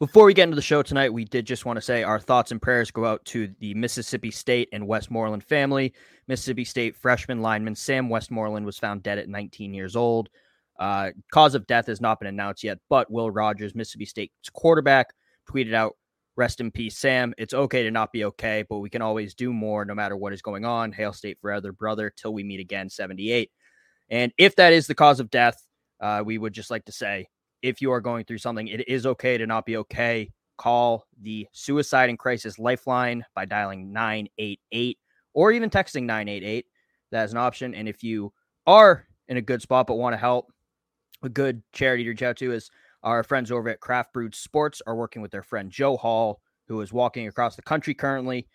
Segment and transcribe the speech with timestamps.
[0.00, 2.52] Before we get into the show tonight, we did just want to say our thoughts
[2.52, 5.92] and prayers go out to the Mississippi State and Westmoreland family.
[6.28, 10.28] Mississippi State freshman lineman Sam Westmoreland was found dead at 19 years old.
[10.78, 15.08] Uh, cause of death has not been announced yet, but Will Rogers, Mississippi State's quarterback,
[15.50, 15.96] tweeted out,
[16.36, 17.34] Rest in peace, Sam.
[17.36, 20.32] It's okay to not be okay, but we can always do more no matter what
[20.32, 20.92] is going on.
[20.92, 23.50] Hail State forever, brother, till we meet again, 78.
[24.10, 25.60] And if that is the cause of death,
[25.98, 27.26] uh, we would just like to say
[27.62, 30.30] if you are going through something, it is okay to not be okay.
[30.56, 34.98] Call the Suicide and Crisis Lifeline by dialing 988
[35.34, 36.66] or even texting 988.
[37.12, 37.74] That is an option.
[37.74, 38.32] And if you
[38.66, 40.52] are in a good spot but want to help,
[41.22, 42.70] a good charity to reach out to is
[43.02, 46.80] our friends over at Craft Brewed Sports are working with their friend Joe Hall, who
[46.80, 48.46] is walking across the country currently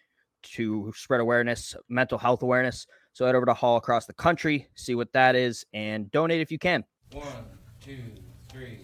[0.44, 2.86] to spread awareness, mental health awareness.
[3.14, 6.52] So head over to Hall across the country, see what that is, and donate if
[6.52, 6.84] you can.
[7.12, 7.26] One,
[7.80, 8.00] two,
[8.50, 8.80] three.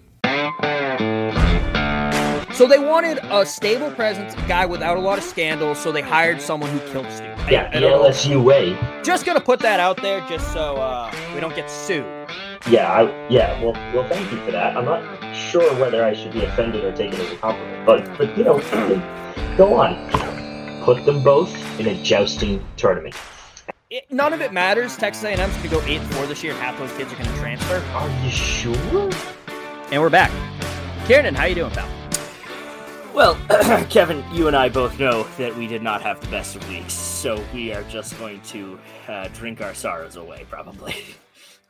[2.59, 5.79] So they wanted a stable presence, a guy without a lot of scandals.
[5.79, 7.23] So they hired someone who killed Stu.
[7.49, 7.85] Yeah, the.
[7.85, 8.77] LSU way.
[9.01, 12.05] Just gonna put that out there, just so uh, we don't get sued.
[12.69, 13.63] Yeah, I, yeah.
[13.63, 14.75] Well, well, thank you for that.
[14.75, 18.37] I'm not sure whether I should be offended or taken as a compliment, but but
[18.37, 18.59] you know,
[19.57, 20.83] go on.
[20.83, 23.15] Put them both in a jousting tournament.
[23.89, 24.97] It, none of it matters.
[24.97, 27.77] Texas A&M's gonna go eight four this year, and half those kids are gonna transfer.
[27.93, 29.09] Are you sure?
[29.91, 30.31] And we're back.
[31.07, 31.89] Kieran, how you doing, pal?
[33.11, 33.35] Well,
[33.89, 36.93] Kevin, you and I both know that we did not have the best of weeks,
[36.93, 40.95] so we are just going to uh, drink our sorrows away, probably.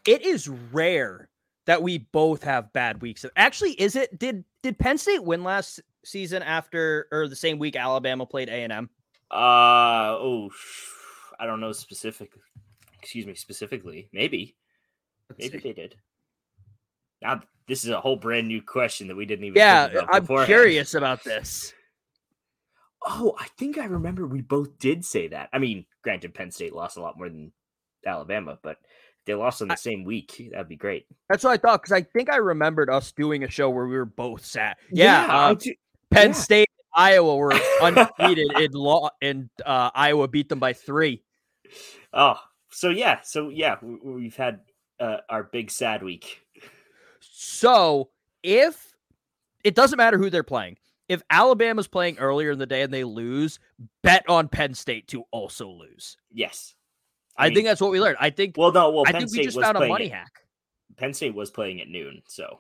[0.08, 1.30] It is rare
[1.66, 3.26] that we both have bad weeks.
[3.36, 4.18] Actually, is it?
[4.18, 8.64] Did did Penn State win last season after or the same week Alabama played A
[8.64, 8.90] and M?
[9.30, 10.50] Uh oh,
[11.38, 12.32] I don't know specific.
[13.00, 14.10] Excuse me, specifically.
[14.14, 14.56] Maybe,
[15.38, 15.96] maybe they did.
[17.22, 19.58] Now this is a whole brand new question that we didn't even.
[19.58, 20.48] Yeah, I'm beforehand.
[20.48, 21.74] curious about this.
[23.06, 25.50] Oh, I think I remember we both did say that.
[25.54, 27.54] I mean, granted, Penn State lost a lot more than
[28.06, 28.78] Alabama, but
[29.26, 30.50] they lost on the same week.
[30.52, 31.06] That'd be great.
[31.30, 33.96] That's what I thought because I think I remembered us doing a show where we
[33.96, 34.76] were both sad.
[34.92, 35.76] Yeah, I uh, do-
[36.12, 36.34] Penn yeah.
[36.34, 41.24] State, and Iowa were undefeated in law, and uh, Iowa beat them by three.
[42.12, 42.40] Oh,
[42.72, 44.62] so yeah, so yeah, we, we've had
[45.00, 46.42] uh, our big sad week.
[47.42, 48.10] So
[48.44, 48.94] if
[49.64, 50.76] it doesn't matter who they're playing,
[51.08, 53.60] if Alabama's playing earlier in the day and they lose,
[54.04, 56.18] bet on Penn State to also lose.
[56.34, 56.76] Yes,
[57.38, 58.18] I, mean- think that's what we learned.
[58.20, 58.56] I think.
[58.58, 60.42] Well, no, well, I Penn think State we just found a money at- hack.
[60.98, 62.60] Penn State was playing at noon, so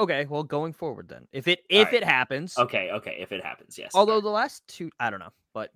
[0.00, 1.94] Okay, well, going forward then, if it if right.
[1.94, 3.92] it happens, okay, okay, if it happens, yes.
[3.94, 5.70] although the last two, I don't know, but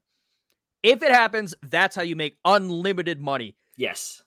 [0.82, 3.54] if it happens, that's how you make unlimited money.
[3.76, 4.20] yes,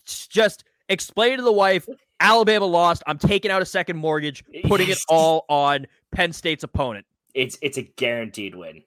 [0.00, 1.86] It's Just explain to the wife,
[2.20, 3.02] Alabama lost.
[3.06, 7.06] I'm taking out a second mortgage, putting it all on Penn State's opponent.
[7.34, 8.82] it's it's a guaranteed win.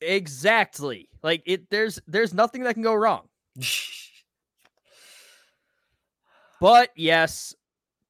[0.00, 1.08] Exactly.
[1.22, 3.28] Like it there's there's nothing that can go wrong.
[6.60, 7.54] But yes,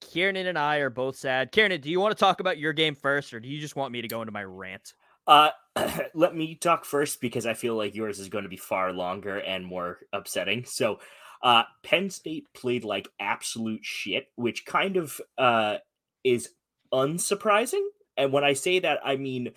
[0.00, 1.52] Kieran and I are both sad.
[1.52, 3.92] Kieran, do you want to talk about your game first, or do you just want
[3.92, 4.94] me to go into my rant?
[5.26, 5.50] Uh,
[6.14, 9.38] let me talk first because I feel like yours is going to be far longer
[9.38, 10.64] and more upsetting.
[10.64, 11.00] So,
[11.42, 15.76] uh, Penn State played like absolute shit, which kind of uh
[16.24, 16.50] is
[16.92, 17.86] unsurprising.
[18.16, 19.52] And when I say that, I mean,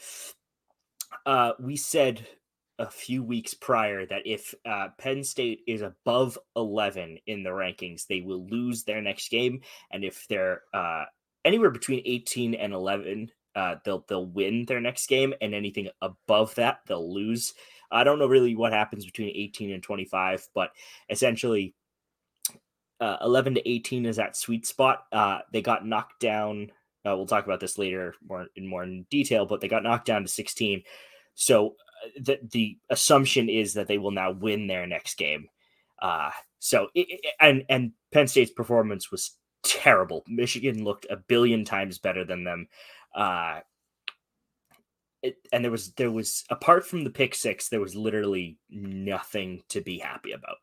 [1.26, 2.26] uh, we said
[2.80, 8.08] a few weeks prior that if uh, Penn State is above 11 in the rankings,
[8.08, 9.62] they will lose their next game.
[9.92, 11.06] And if they're uh,
[11.46, 16.56] anywhere between 18 and 11, uh, they'll they'll win their next game, and anything above
[16.56, 17.54] that, they'll lose.
[17.92, 20.72] I don't know really what happens between 18 and 25, but
[21.10, 21.76] essentially,
[23.00, 25.06] uh, 11 to 18 is that sweet spot.
[25.12, 26.72] Uh, they got knocked down.
[27.06, 30.06] Uh, we'll talk about this later more in more in detail, but they got knocked
[30.06, 30.84] down to 16.
[31.34, 35.48] So uh, the the assumption is that they will now win their next game.
[36.00, 36.30] Uh,
[36.60, 39.32] so it, and and Penn State's performance was
[39.64, 40.24] terrible.
[40.28, 42.68] Michigan looked a billion times better than them.
[45.24, 49.62] It, and there was there was apart from the pick six, there was literally nothing
[49.70, 50.58] to be happy about.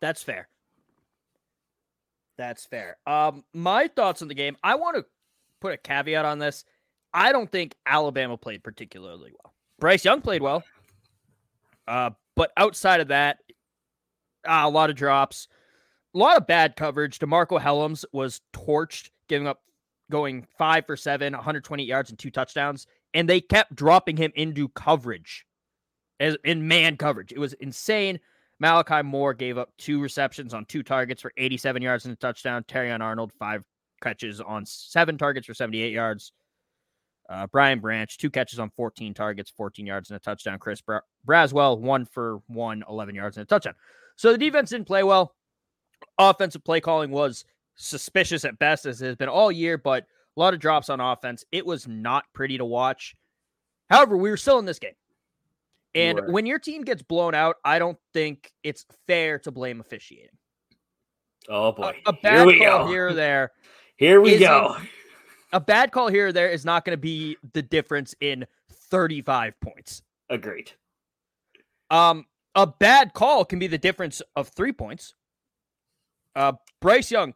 [0.00, 0.48] That's fair.
[2.36, 2.96] That's fair.
[3.06, 4.56] Um, my thoughts on the game.
[4.62, 5.04] I want to
[5.60, 6.64] put a caveat on this.
[7.14, 9.54] I don't think Alabama played particularly well.
[9.78, 10.64] Bryce Young played well,
[11.86, 13.38] uh, but outside of that,
[14.46, 15.48] uh, a lot of drops,
[16.14, 17.18] a lot of bad coverage.
[17.18, 19.62] DeMarcco Hellams was torched, giving up
[20.12, 24.68] going five for seven, 120 yards and two touchdowns, and they kept dropping him into
[24.68, 25.44] coverage
[26.20, 27.32] as in man coverage.
[27.32, 28.20] It was insane.
[28.60, 32.62] Malachi Moore gave up two receptions on two targets for 87 yards and a touchdown.
[32.68, 33.64] Terrion Arnold, five
[34.00, 36.32] catches on seven targets for 78 yards.
[37.28, 40.58] Uh, Brian Branch, two catches on 14 targets, 14 yards and a touchdown.
[40.58, 43.74] Chris Bra- Braswell, one for one, 11 yards and a touchdown.
[44.16, 45.34] So the defense didn't play well.
[46.18, 47.44] Offensive play calling was
[47.76, 50.04] suspicious at best, as it has been all year, but
[50.36, 51.44] a lot of drops on offense.
[51.52, 53.14] It was not pretty to watch.
[53.90, 54.94] However, we were still in this game.
[55.94, 60.30] And when your team gets blown out, I don't think it's fair to blame officiating.
[61.48, 62.86] Oh boy, a here bad we call go.
[62.86, 63.50] here or there,
[63.96, 64.76] Here we go.
[65.52, 68.46] a bad call here or there is not going to be the difference in
[68.90, 70.02] 35 points.
[70.30, 70.70] Agreed.
[71.90, 72.24] Um,
[72.54, 75.14] a bad call can be the difference of three points.
[76.34, 77.34] Uh, Bryce Young,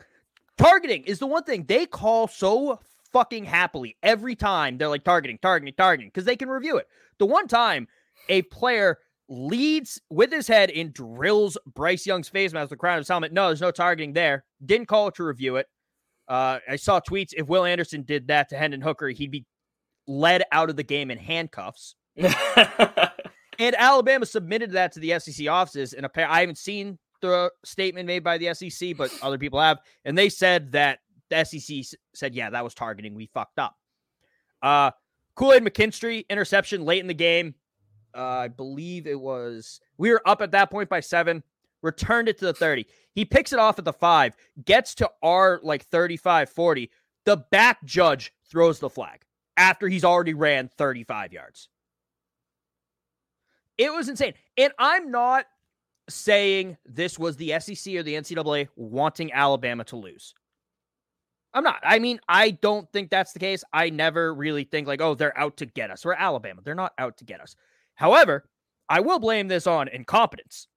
[0.59, 2.81] targeting is the one thing they call so
[3.13, 4.79] fucking happily every time.
[4.79, 6.89] They're like targeting, targeting, targeting because they can review it.
[7.19, 7.89] The one time
[8.29, 8.99] a player
[9.29, 13.33] leads with his head and drills Bryce Young's face mask, the crown of his helmet.
[13.33, 14.45] No, there's no targeting there.
[14.65, 15.67] Didn't call it to review it.
[16.29, 17.31] Uh, I saw tweets.
[17.37, 19.47] If Will Anderson did that to Hendon Hooker, he'd be
[20.07, 21.95] led out of the game in handcuffs.
[23.59, 28.25] And Alabama submitted that to the SEC offices, and I haven't seen the statement made
[28.25, 32.51] by the SEC, but other people have, and they said that the SEC said, "Yeah,
[32.51, 33.15] that was targeting.
[33.15, 33.77] We fucked up."
[34.63, 34.91] Uh,
[35.35, 37.55] Kool Aid McKinstry interception late in the game.
[38.17, 41.43] Uh, I believe it was we were up at that point by seven.
[41.83, 42.87] Returned it to the 30.
[43.13, 44.35] He picks it off at the five,
[44.65, 46.91] gets to our like 35 40.
[47.27, 49.25] The back judge throws the flag
[49.57, 51.69] after he's already ran 35 yards.
[53.79, 54.35] It was insane.
[54.57, 55.47] And I'm not
[56.09, 60.35] saying this was the SEC or the NCAA wanting Alabama to lose.
[61.55, 61.81] I'm not.
[61.83, 63.65] I mean, I don't think that's the case.
[63.73, 66.05] I never really think like, oh, they're out to get us.
[66.05, 66.61] We're Alabama.
[66.63, 67.57] They're not out to get us.
[67.95, 68.49] However,
[68.89, 70.69] I will blame this on incompetence.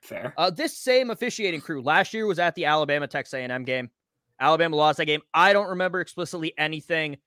[0.00, 0.34] Fair.
[0.36, 3.90] Uh, this same officiating crew last year was at the Alabama Texas A&M game.
[4.40, 5.20] Alabama lost that game.
[5.32, 7.18] I don't remember explicitly anything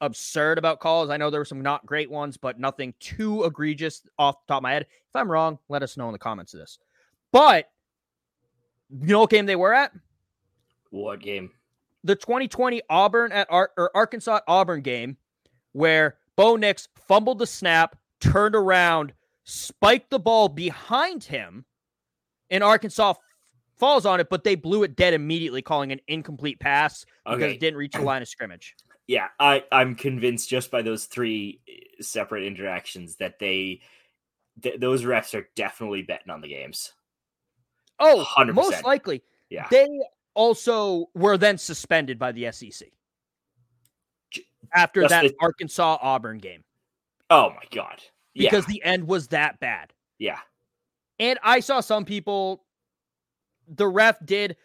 [0.00, 1.10] absurd about calls.
[1.10, 4.58] I know there were some not great ones, but nothing too egregious off the top
[4.58, 4.82] of my head.
[4.82, 6.78] If I'm wrong, let us know in the comments of this.
[7.32, 7.70] But
[8.90, 9.92] you know what game they were at?
[10.90, 11.50] What game?
[12.04, 15.16] The 2020 Auburn at Ar- or Arkansas Auburn game,
[15.72, 19.12] where Bo Nix fumbled the snap, turned around,
[19.44, 21.64] spiked the ball behind him,
[22.50, 23.18] and Arkansas f-
[23.76, 27.52] falls on it, but they blew it dead immediately, calling an incomplete pass because Okay.
[27.54, 28.74] it didn't reach the line of scrimmage.
[29.08, 33.80] Yeah, I I'm convinced just by those three eh, separate interactions that they
[34.62, 36.92] th- those refs are definitely betting on the games.
[37.98, 38.52] Oh, 100%.
[38.54, 39.22] most likely.
[39.50, 39.66] Yeah.
[39.70, 39.88] They
[40.34, 42.88] also were then suspended by the SEC
[44.74, 46.62] after just that the- Arkansas Auburn game
[47.30, 48.02] Oh my god.
[48.34, 48.50] Yeah.
[48.50, 49.92] because the end was that bad.
[50.18, 50.38] yeah.
[51.20, 52.64] And I saw some people,
[53.66, 54.56] the ref did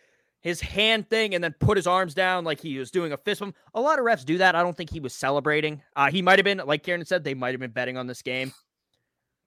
[0.44, 3.40] his hand thing and then put his arms down like he was doing a fist
[3.40, 3.56] bump.
[3.74, 4.56] A lot of refs do that.
[4.56, 5.82] I don't think he was celebrating.
[5.96, 8.22] Uh, he might have been, like Kieran said, they might have been betting on this
[8.22, 8.54] game.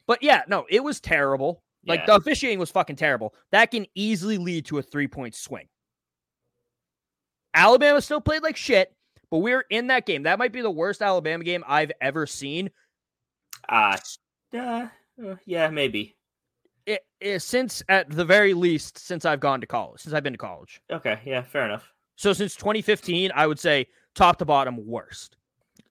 [0.06, 1.62] But yeah, no, it was terrible.
[1.86, 2.06] Like Yeah.
[2.06, 3.34] the officiating was fucking terrible.
[3.52, 5.68] That can easily lead to a three point swing.
[7.54, 8.92] Alabama still played like shit,
[9.30, 10.24] but we are in that game.
[10.24, 12.70] That might be the worst Alabama game I've ever seen.
[13.68, 13.98] Uh,
[14.54, 14.86] uh,
[15.24, 16.15] uh, yeah, maybe.
[16.86, 20.32] It, it- since, at the very least, since I've gone to college, since I've been
[20.34, 20.80] to college.
[20.90, 21.92] Okay, yeah, fair enough.
[22.16, 25.36] So since 2015, I would say top to bottom worst.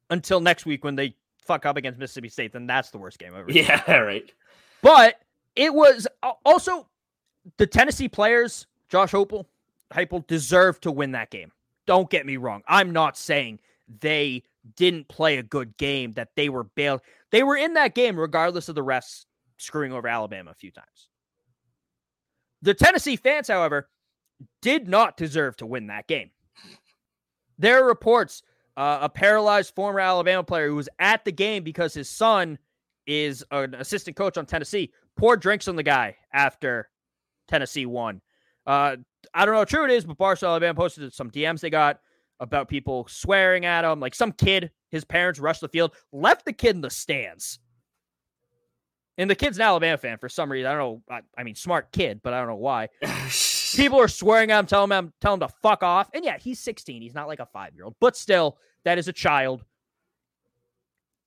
[0.10, 3.34] Until next week when they fuck up against Mississippi State, then that's the worst game
[3.36, 3.50] ever.
[3.52, 4.32] Yeah, right.
[4.82, 5.20] But
[5.56, 6.88] it was uh, also
[7.58, 9.46] the Tennessee players, Josh Heupel,
[9.94, 11.52] Heupel deserved to win that game.
[11.86, 12.64] Don't get me wrong.
[12.68, 13.60] I'm not saying
[14.00, 14.44] they
[14.76, 17.02] didn't play a good game, that they were bailed.
[17.30, 19.26] They were in that game regardless of the refs
[19.58, 21.10] screwing over Alabama a few times.
[22.62, 23.90] The Tennessee fans, however,
[24.62, 26.32] did not deserve to win that game.
[27.58, 28.42] There are reports
[28.78, 32.58] uh, a paralyzed former Alabama player who was at the game because his son
[33.08, 36.90] is an assistant coach on Tennessee poured drinks on the guy after
[37.48, 38.22] Tennessee won.
[38.66, 38.98] Uh,
[39.34, 42.00] I don't know how true it is, but Barstool Alabama posted some DMs they got
[42.40, 44.00] about people swearing at him.
[44.00, 47.60] Like some kid, his parents rushed the field, left the kid in the stands.
[49.18, 50.70] And the kid's an Alabama fan for some reason.
[50.70, 51.02] I don't know.
[51.10, 52.90] I, I mean, smart kid, but I don't know why.
[53.76, 56.10] People are swearing at him, telling him, telling him to fuck off.
[56.14, 57.02] And yeah, he's 16.
[57.02, 59.64] He's not like a five year old, but still, that is a child.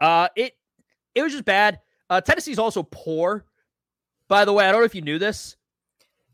[0.00, 0.54] Uh, it
[1.14, 1.80] it was just bad.
[2.10, 3.44] Uh, Tennessee's also poor.
[4.28, 5.56] By the way, I don't know if you knew this.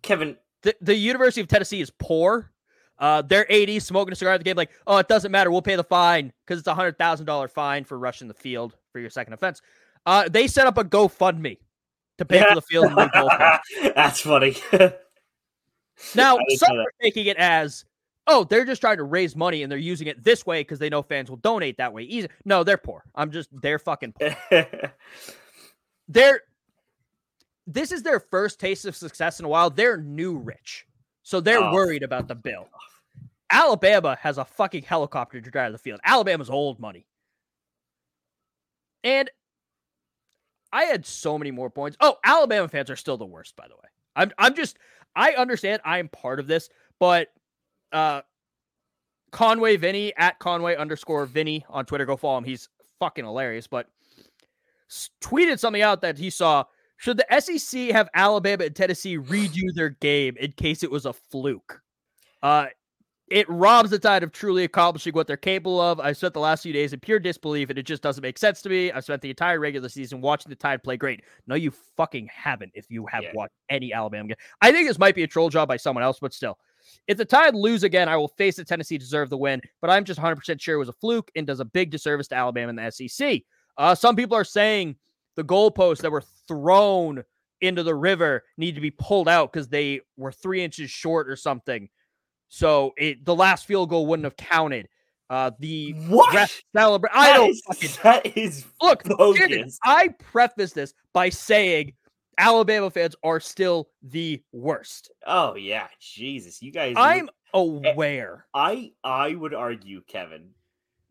[0.03, 2.51] Kevin, the, the University of Tennessee is poor.
[2.99, 5.51] Uh, they're AD smoking a cigar at the game, like, oh, it doesn't matter.
[5.51, 8.77] We'll pay the fine because it's a hundred thousand dollar fine for rushing the field
[8.93, 9.63] for your second offense.
[10.07, 11.59] Uh, they set up a GoFundMe
[12.19, 12.93] to pay for the field.
[13.95, 14.57] That's funny.
[16.15, 17.85] now, some are taking it as,
[18.27, 20.89] oh, they're just trying to raise money and they're using it this way because they
[20.89, 22.03] know fans will donate that way.
[22.03, 22.29] Easy.
[22.45, 23.05] No, they're poor.
[23.15, 24.37] I'm just they're fucking poor.
[26.09, 26.41] they're
[27.67, 29.71] this is their first taste of success in a while.
[29.71, 30.87] They're new rich.
[31.23, 31.73] So they're oh.
[31.73, 32.69] worried about the bill.
[33.51, 36.01] Alabama has a fucking helicopter to drive the field.
[36.05, 37.07] Alabama's old money.
[39.03, 39.31] And
[40.75, 41.97] I had so many more points.
[42.01, 43.89] Oh, Alabama fans are still the worst, by the way.
[44.17, 44.77] I'm I'm just
[45.15, 47.29] I understand I'm part of this, but
[47.93, 48.23] uh
[49.31, 52.05] Conway Vinny at Conway underscore Vinny on Twitter.
[52.05, 52.45] Go follow him.
[52.45, 53.69] He's fucking hilarious.
[53.69, 53.87] But
[55.21, 56.65] tweeted something out that he saw
[56.97, 61.13] should the SEC have Alabama and Tennessee redo their game in case it was a
[61.13, 61.83] fluke?
[62.43, 62.67] Uh,
[63.29, 65.99] it robs the tide of truly accomplishing what they're capable of.
[65.99, 68.61] I spent the last few days in pure disbelief, and it just doesn't make sense
[68.63, 68.93] to me.
[68.93, 71.23] I spent the entire regular season watching the Tide play great.
[71.47, 72.73] No, you fucking haven't.
[72.75, 73.33] If you have yeah.
[73.35, 76.19] watched any Alabama game, I think this might be a troll job by someone else,
[76.21, 76.59] but still,
[77.09, 79.63] if the Tide lose again, I will face the Tennessee deserve the win.
[79.81, 82.29] But I'm just 100 percent sure it was a fluke and does a big disservice
[82.29, 83.43] to Alabama and the SEC.
[83.79, 84.97] Uh, some people are saying
[85.37, 87.25] the goalposts that were thrown
[87.61, 91.37] into the river need to be pulled out because they were three inches short or
[91.37, 91.89] something.
[92.55, 94.89] So it the last field goal wouldn't have counted.
[95.29, 97.11] Uh, the what celebrate.
[97.13, 99.03] I don't is, fucking that is look.
[99.85, 101.95] I preface this by saying
[102.39, 105.11] Alabama fans are still the worst.
[105.27, 106.95] Oh yeah, Jesus, you guys.
[106.97, 108.47] I'm aware.
[108.55, 110.51] I I would argue, Kevin,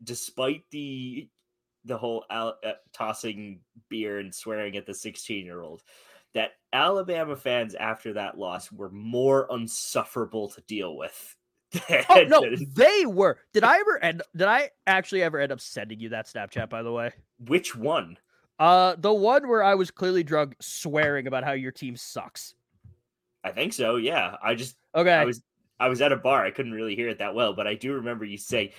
[0.02, 1.28] despite the
[1.84, 3.60] the whole al- uh, tossing
[3.90, 5.82] beer and swearing at the 16 year old
[6.34, 11.36] that Alabama fans after that loss were more unsufferable to deal with.
[12.08, 12.44] oh no,
[12.76, 13.38] they were.
[13.52, 14.22] Did I ever end?
[14.36, 16.68] Did I actually ever end up sending you that Snapchat?
[16.68, 17.12] By the way,
[17.46, 18.18] which one?
[18.58, 22.54] Uh, the one where I was clearly drunk, swearing about how your team sucks.
[23.42, 23.96] I think so.
[23.96, 25.12] Yeah, I just okay.
[25.12, 25.42] I was
[25.80, 26.44] I was at a bar.
[26.44, 28.72] I couldn't really hear it that well, but I do remember you say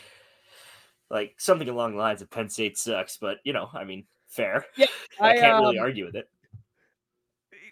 [1.10, 4.66] like something along the lines of Penn State sucks, but you know, I mean, fair.
[4.76, 4.88] Yeah,
[5.20, 6.30] I, I can't um, really argue with it.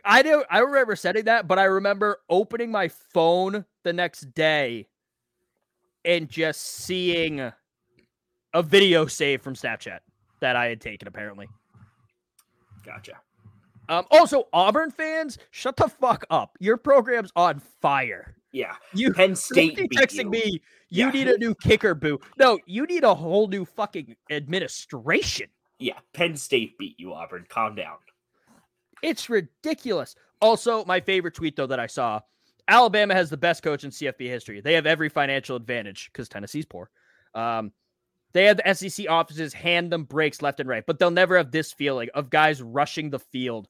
[0.05, 0.43] I do.
[0.49, 4.87] I remember setting that, but I remember opening my phone the next day
[6.03, 9.99] and just seeing a video save from Snapchat
[10.41, 11.07] that I had taken.
[11.07, 11.47] Apparently,
[12.85, 13.13] gotcha.
[13.89, 16.57] Um, also, Auburn fans, shut the fuck up.
[16.59, 18.35] Your program's on fire.
[18.51, 20.29] Yeah, you Penn State texting you.
[20.29, 20.61] me.
[20.89, 21.11] You yeah.
[21.11, 22.19] need a new kicker, boo.
[22.37, 25.47] No, you need a whole new fucking administration.
[25.79, 27.45] Yeah, Penn State beat you, Auburn.
[27.49, 27.97] Calm down.
[29.03, 30.15] It's ridiculous.
[30.41, 32.21] Also, my favorite tweet though that I saw:
[32.67, 34.61] Alabama has the best coach in CFB history.
[34.61, 36.89] They have every financial advantage because Tennessee's poor.
[37.35, 37.71] Um,
[38.33, 41.51] they have the SEC offices hand them breaks left and right, but they'll never have
[41.51, 43.67] this feeling of guys rushing the field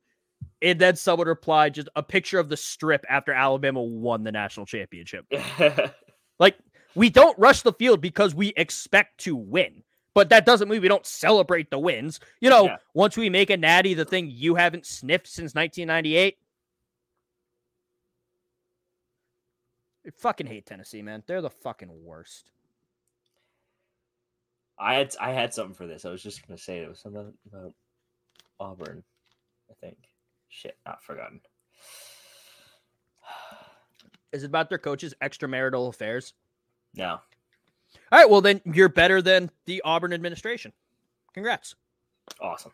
[0.61, 4.65] and then someone replied just a picture of the strip after Alabama won the national
[4.65, 5.25] championship.
[6.39, 6.57] like,
[6.95, 9.83] we don't rush the field because we expect to win.
[10.13, 12.20] But that doesn't mean we don't celebrate the wins.
[12.39, 12.77] You know, yeah.
[12.93, 16.38] once we make a natty the thing you haven't sniffed since 1998.
[20.05, 21.24] I fucking hate Tennessee, man.
[21.25, 22.51] They're the fucking worst.
[24.77, 26.05] I had I had something for this.
[26.05, 27.74] I was just gonna say it was something about
[28.60, 29.03] Auburn,
[29.70, 29.98] I think.
[30.50, 31.41] Shit, not forgotten.
[34.32, 36.34] Is it about their coaches' extramarital affairs?
[36.96, 37.20] No.
[38.12, 38.29] All right.
[38.29, 40.73] Well, then you're better than the Auburn administration.
[41.33, 41.75] Congrats.
[42.39, 42.71] Awesome.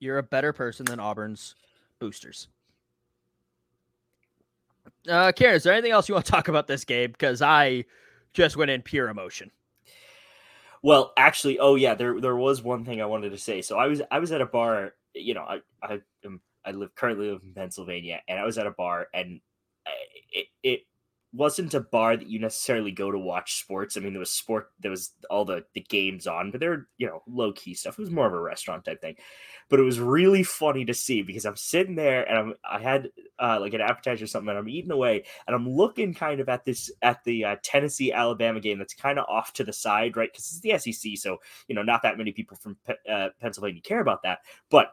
[0.00, 1.54] You're a better person than Auburn's
[1.98, 2.48] boosters.
[5.08, 7.10] Uh, Karen, is there anything else you want to talk about this game?
[7.10, 7.84] Because I
[8.32, 9.50] just went in pure emotion.
[10.82, 13.62] Well, actually, oh yeah, there there was one thing I wanted to say.
[13.62, 14.94] So I was I was at a bar.
[15.14, 18.66] You know, I I am I live currently live in Pennsylvania, and I was at
[18.66, 19.40] a bar, and
[20.32, 20.80] it it
[21.34, 23.96] wasn't a bar that you necessarily go to watch sports.
[23.96, 27.06] I mean, there was sport, there was all the the games on, but they're you
[27.06, 27.98] know low key stuff.
[27.98, 29.16] It was more of a restaurant type thing,
[29.70, 33.10] but it was really funny to see because I'm sitting there and I'm I had
[33.38, 36.48] uh, like an appetizer or something, and I'm eating away, and I'm looking kind of
[36.48, 40.16] at this at the uh, Tennessee Alabama game that's kind of off to the side,
[40.16, 40.30] right?
[40.30, 42.76] Because it's the SEC, so you know not that many people from
[43.10, 44.92] uh, Pennsylvania care about that, but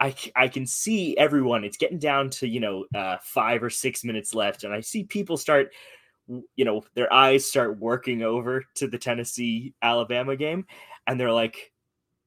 [0.00, 1.64] I, I can see everyone.
[1.64, 5.04] It's getting down to you know uh, five or six minutes left, and I see
[5.04, 5.72] people start,
[6.56, 10.66] you know, their eyes start working over to the Tennessee Alabama game,
[11.06, 11.72] and they're like,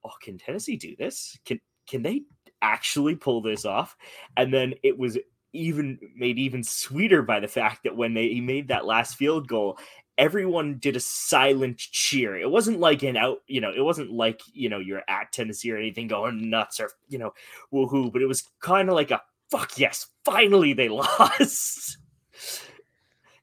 [0.04, 1.38] "Oh, can Tennessee do this?
[1.46, 2.24] Can can they
[2.62, 3.96] actually pull this off?"
[4.38, 5.18] And then it was
[5.54, 9.48] even made even sweeter by the fact that when they he made that last field
[9.48, 9.78] goal
[10.18, 12.38] everyone did a silent cheer.
[12.38, 15.72] It wasn't like an out, you know, it wasn't like, you know, you're at Tennessee
[15.72, 17.34] or anything going nuts or, you know,
[17.74, 21.98] woohoo, but it was kind of like a fuck yes, finally they lost.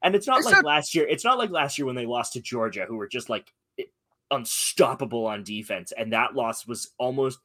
[0.03, 1.07] and it's not It's like not- last year.
[1.09, 3.53] It's not like last year when they lost to Georgia, who were just like
[4.31, 5.93] unstoppable on defense.
[5.93, 7.39] And that loss was almost,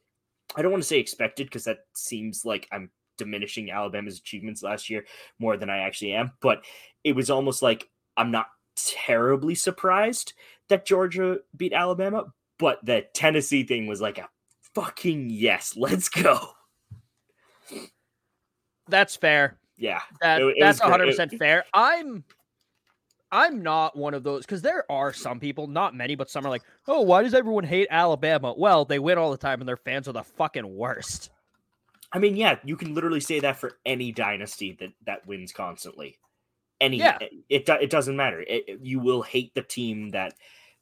[0.56, 4.88] I don't want to say expected because that seems like I'm diminishing Alabama's achievements last
[4.88, 5.04] year
[5.38, 6.32] more than I actually am.
[6.40, 6.64] But
[7.04, 8.46] it was almost like I'm not
[8.86, 10.32] terribly surprised
[10.68, 14.28] that Georgia beat Alabama, but the Tennessee thing was like a
[14.74, 16.50] fucking yes, let's go.
[18.88, 19.58] That's fair.
[19.76, 20.00] Yeah.
[20.20, 21.64] That, It- it that's 100 percent fair.
[21.74, 22.24] I'm
[23.30, 26.48] I'm not one of those because there are some people, not many, but some are
[26.48, 28.54] like, oh, why does everyone hate Alabama?
[28.56, 31.28] Well, they win all the time and their fans are the fucking worst.
[32.10, 36.16] I mean, yeah, you can literally say that for any dynasty that that wins constantly.
[36.80, 37.18] Any, Yeah.
[37.20, 38.40] Eh, it it, doesn't matter.
[38.46, 40.34] It, you will hate the team that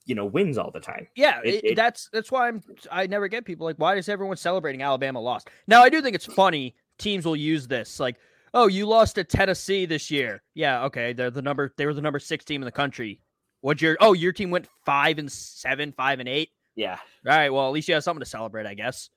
[0.04, 1.08] you know wins all the time.
[1.16, 4.36] Yeah, It- it- that's that's why I'm I never get people like why is everyone
[4.36, 5.48] celebrating Alabama lost?
[5.66, 8.16] Now I do think it's funny teams will use this like
[8.54, 12.00] oh you lost to Tennessee this year yeah okay they're the number they were the
[12.00, 13.20] number six team in the country
[13.60, 16.94] what your oh your team went five and seven five and eight Yeah,
[17.26, 19.10] all right well at least you have something to celebrate I guess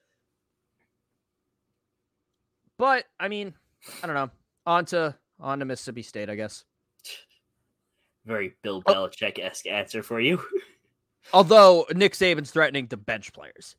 [2.78, 3.54] but I mean
[4.04, 4.30] I don't know
[4.66, 6.66] on to on to Mississippi State I guess
[8.30, 8.82] very Bill.
[8.84, 10.42] Belichick esque answer for you.
[11.34, 13.76] although Nick Saban's threatening to bench players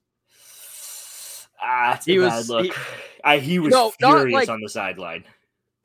[1.63, 2.67] Ah, it's He a was- bad look.
[2.67, 2.73] he-
[3.25, 5.25] I, he was No, furious like- on the sideline.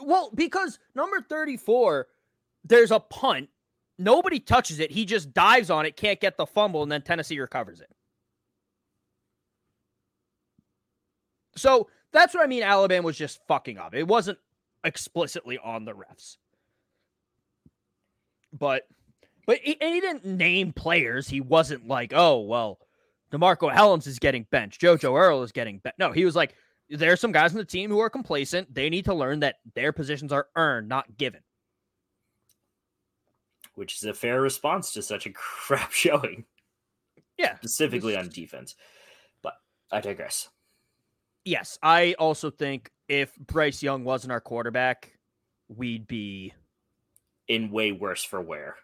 [0.01, 2.07] Well, because number 34,
[2.65, 3.49] there's a punt.
[3.97, 4.91] Nobody touches it.
[4.91, 7.89] He just dives on it, can't get the fumble, and then Tennessee recovers it.
[11.55, 12.63] So that's what I mean.
[12.63, 13.93] Alabama was just fucking up.
[13.95, 14.37] It wasn't
[14.83, 16.37] explicitly on the refs.
[18.57, 18.83] But
[19.45, 21.27] but he, and he didn't name players.
[21.27, 22.79] He wasn't like, oh well,
[23.31, 24.81] DeMarcco Hellams is getting benched.
[24.81, 25.99] JoJo Earle is getting benched.
[25.99, 26.55] No, he was like,
[26.89, 28.73] there's some guys on the team who are complacent.
[28.73, 31.41] They need to learn that their positions are earned, not given.
[33.75, 36.45] which is a fair response to such a crap showing,
[37.37, 37.57] Yeah.
[37.57, 38.75] specifically on defense.
[39.41, 39.55] But
[39.91, 40.47] I digress.
[41.43, 45.11] Yes, I also think if Bryce Young wasn't our quarterback,
[45.67, 46.53] we'd be
[47.47, 48.75] In way worse for wear.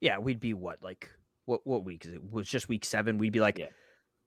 [0.00, 1.10] yeah, we'd be what like
[1.44, 2.32] what what week is it?
[2.32, 3.18] Was just week seven?
[3.18, 3.66] We'd be like Yeah.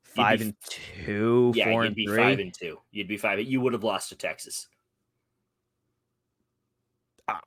[0.03, 2.17] five be and two, Yeah, four you'd and be three.
[2.17, 2.79] five and two.
[2.91, 3.39] You'd be five.
[3.41, 4.67] You would have lost to Texas.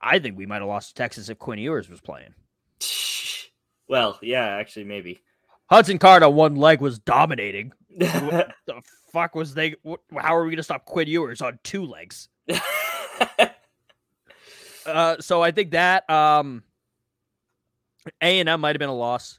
[0.00, 2.34] I- think we might have lost to Texas if Quinn Ewers was playing.
[3.86, 5.20] Well, yeah, actually, maybe.
[5.68, 7.70] Hudson Card on one leg was dominating.
[7.98, 8.80] What the
[9.12, 9.74] fuck was they?
[10.18, 12.30] How are we gonna stop Quinn Ewers on two legs?
[14.86, 16.62] Uh, so I think that um,
[18.20, 19.38] A and M might have been a loss.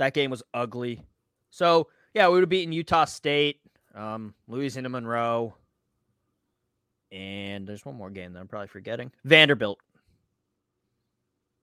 [0.00, 1.02] That game was ugly.
[1.50, 3.60] So, yeah, we would have beaten Utah State,
[3.94, 5.54] um, Louisiana Monroe,
[7.12, 9.12] and there's one more game that I'm probably forgetting.
[9.26, 9.78] Vanderbilt.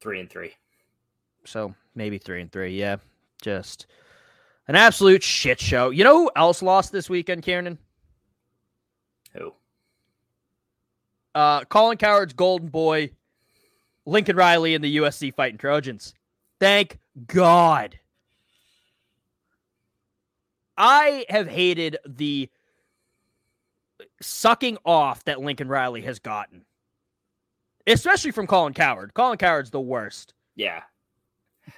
[0.01, 0.53] Three and three.
[1.45, 2.79] So maybe three and three.
[2.79, 2.97] Yeah.
[3.41, 3.87] Just
[4.67, 5.89] an absolute shit show.
[5.89, 7.79] You know who else lost this weekend, Kieran?
[9.33, 9.51] Who?
[11.33, 13.09] Uh, Colin Cowherd's golden boy,
[14.05, 16.13] Lincoln Riley, and the USC Fighting Trojans.
[16.59, 17.97] Thank God.
[20.77, 22.49] I have hated the
[24.21, 26.65] sucking off that Lincoln Riley has gotten,
[27.85, 29.13] especially from Colin Cowherd.
[29.13, 30.33] Colin Cowherd's the worst.
[30.55, 30.83] Yeah,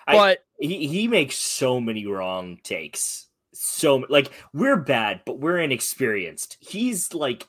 [0.06, 3.28] but I, he he makes so many wrong takes.
[3.54, 6.58] So like we're bad, but we're inexperienced.
[6.60, 7.48] He's like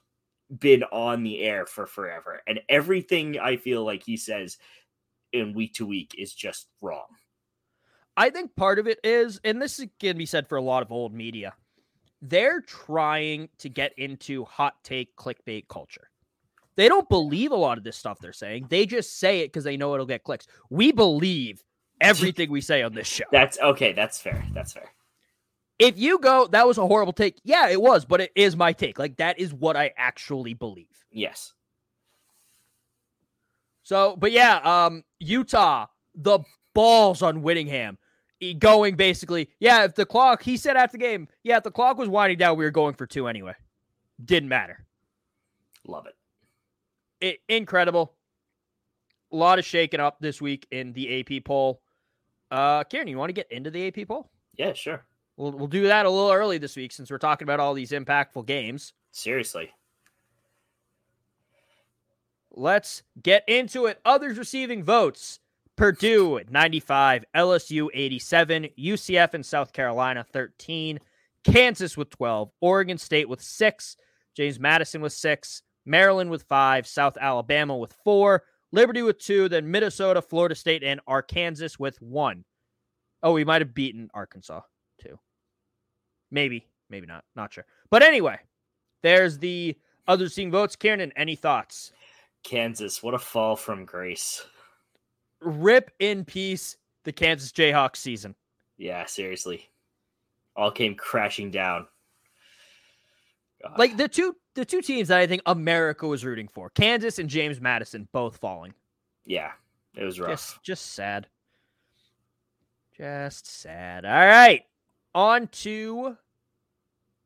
[0.56, 4.58] been on the air for forever, and everything I feel like he says
[5.32, 7.06] in week to week is just wrong.
[8.20, 10.92] I think part of it is, and this can be said for a lot of
[10.92, 11.54] old media,
[12.20, 16.10] they're trying to get into hot take clickbait culture.
[16.76, 18.66] They don't believe a lot of this stuff they're saying.
[18.68, 20.46] They just say it because they know it'll get clicks.
[20.68, 21.64] We believe
[21.98, 23.24] everything we say on this show.
[23.32, 23.94] That's okay.
[23.94, 24.44] That's fair.
[24.52, 24.90] That's fair.
[25.78, 27.40] If you go, that was a horrible take.
[27.42, 28.98] Yeah, it was, but it is my take.
[28.98, 31.06] Like that is what I actually believe.
[31.10, 31.54] Yes.
[33.82, 36.40] So, but yeah, um, Utah, the
[36.74, 37.96] balls on Whittingham
[38.58, 41.98] going basically, yeah, if the clock, he said after the game, yeah, if the clock
[41.98, 43.54] was winding down, we were going for two anyway.
[44.24, 44.84] Didn't matter.
[45.86, 46.16] Love it.
[47.20, 48.14] it incredible.
[49.32, 51.80] A lot of shaking up this week in the AP poll.
[52.50, 54.28] Uh, Kieran, you want to get into the AP poll?
[54.56, 55.04] Yeah, sure.
[55.36, 57.92] We'll, we'll do that a little early this week since we're talking about all these
[57.92, 58.92] impactful games.
[59.12, 59.70] Seriously.
[62.50, 64.00] Let's get into it.
[64.04, 65.39] Others receiving votes.
[65.80, 71.00] Purdue at 95, LSU 87, UCF and South Carolina 13,
[71.42, 73.96] Kansas with 12, Oregon State with 6,
[74.36, 79.70] James Madison with 6, Maryland with 5, South Alabama with 4, Liberty with 2, then
[79.70, 82.44] Minnesota, Florida State and Arkansas with 1.
[83.22, 84.60] Oh, we might have beaten Arkansas
[85.02, 85.18] too.
[86.30, 87.64] Maybe, maybe not, not sure.
[87.90, 88.38] But anyway,
[89.02, 90.76] there's the other seeing votes.
[90.76, 91.92] Kieran, any thoughts?
[92.44, 94.44] Kansas, what a fall from grace
[95.40, 98.34] rip in peace the Kansas Jayhawks season.
[98.76, 99.68] Yeah, seriously.
[100.56, 101.86] All came crashing down.
[103.62, 103.78] God.
[103.78, 107.28] Like the two the two teams that I think America was rooting for, Kansas and
[107.28, 108.74] James Madison, both falling.
[109.24, 109.52] Yeah,
[109.94, 110.30] it was rough.
[110.30, 111.26] Just, just sad.
[112.96, 114.04] Just sad.
[114.04, 114.64] All right.
[115.14, 116.16] On to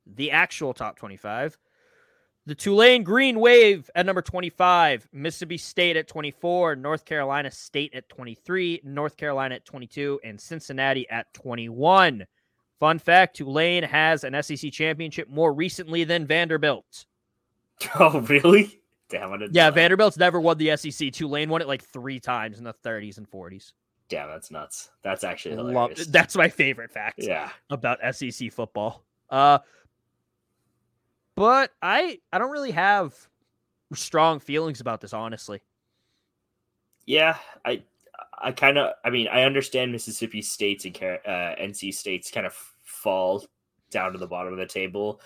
[0.06, 1.58] the actual top 25.
[2.46, 8.06] The Tulane Green Wave at number 25, Mississippi State at 24, North Carolina State at
[8.10, 12.26] 23, North Carolina at 22, and Cincinnati at 21.
[12.78, 17.06] Fun fact Tulane has an SEC championship more recently than Vanderbilt.
[17.98, 18.80] Oh, really?
[19.08, 19.50] Damn it.
[19.52, 21.12] Yeah, Vanderbilt's never won the SEC.
[21.12, 23.72] Tulane won it like three times in the 30s and 40s.
[24.08, 24.90] Damn, that's nuts.
[25.02, 25.98] That's actually hilarious.
[25.98, 27.50] Love, that's my favorite fact yeah.
[27.70, 29.02] about SEC football.
[29.28, 29.58] Uh,
[31.36, 33.14] but I I don't really have
[33.92, 35.60] strong feelings about this, honestly.
[37.06, 37.82] Yeah, I
[38.40, 42.54] I kind of I mean I understand Mississippi State's and uh, NC State's kind of
[42.82, 43.44] fall
[43.90, 45.20] down to the bottom of the table.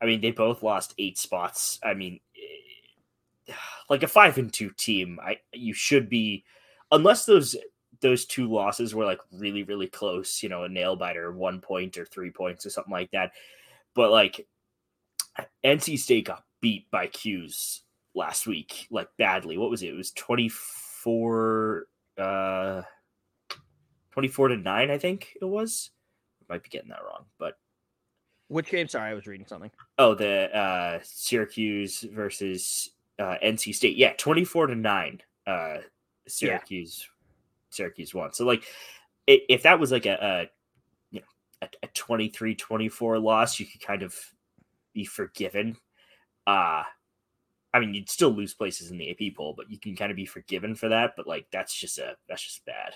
[0.00, 1.78] I mean they both lost eight spots.
[1.82, 2.20] I mean,
[3.48, 3.54] eh,
[3.88, 6.44] like a five and two team, I you should be
[6.90, 7.56] unless those
[8.00, 11.98] those two losses were like really really close, you know, a nail biter, one point
[11.98, 13.32] or three points or something like that.
[13.94, 14.46] But like
[15.64, 17.82] NC State got beat by 'Cuse
[18.14, 19.58] last week, like badly.
[19.58, 19.88] What was it?
[19.88, 21.86] It was 24
[22.18, 22.82] uh
[24.12, 25.90] 24 to 9, I think it was.
[26.42, 27.54] I might be getting that wrong, but
[28.48, 28.88] which game?
[28.88, 29.70] Sorry, I was reading something.
[29.98, 33.96] Oh, the uh Syracuse versus uh NC State.
[33.96, 35.22] Yeah, 24 to 9.
[35.46, 35.76] Uh
[36.26, 37.14] Syracuse yeah.
[37.70, 38.32] Syracuse won.
[38.32, 38.64] So like
[39.26, 40.50] if that was like a, a
[41.12, 41.26] you know
[41.62, 44.16] a, a 23-24 loss, you could kind of
[44.92, 45.76] be forgiven.
[46.46, 46.84] Uh
[47.72, 50.16] I mean, you'd still lose places in the AP poll, but you can kind of
[50.16, 51.12] be forgiven for that.
[51.16, 52.94] But like, that's just a that's just bad.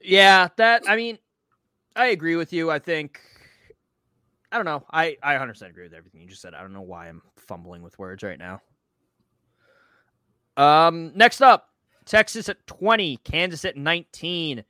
[0.00, 1.18] Yeah, that I mean,
[1.94, 2.70] I agree with you.
[2.70, 3.20] I think
[4.50, 4.84] I don't know.
[4.90, 6.54] I I 100% agree with everything you just said.
[6.54, 8.60] I don't know why I'm fumbling with words right now.
[10.56, 11.70] Um, next up,
[12.04, 14.62] Texas at 20, Kansas at 19,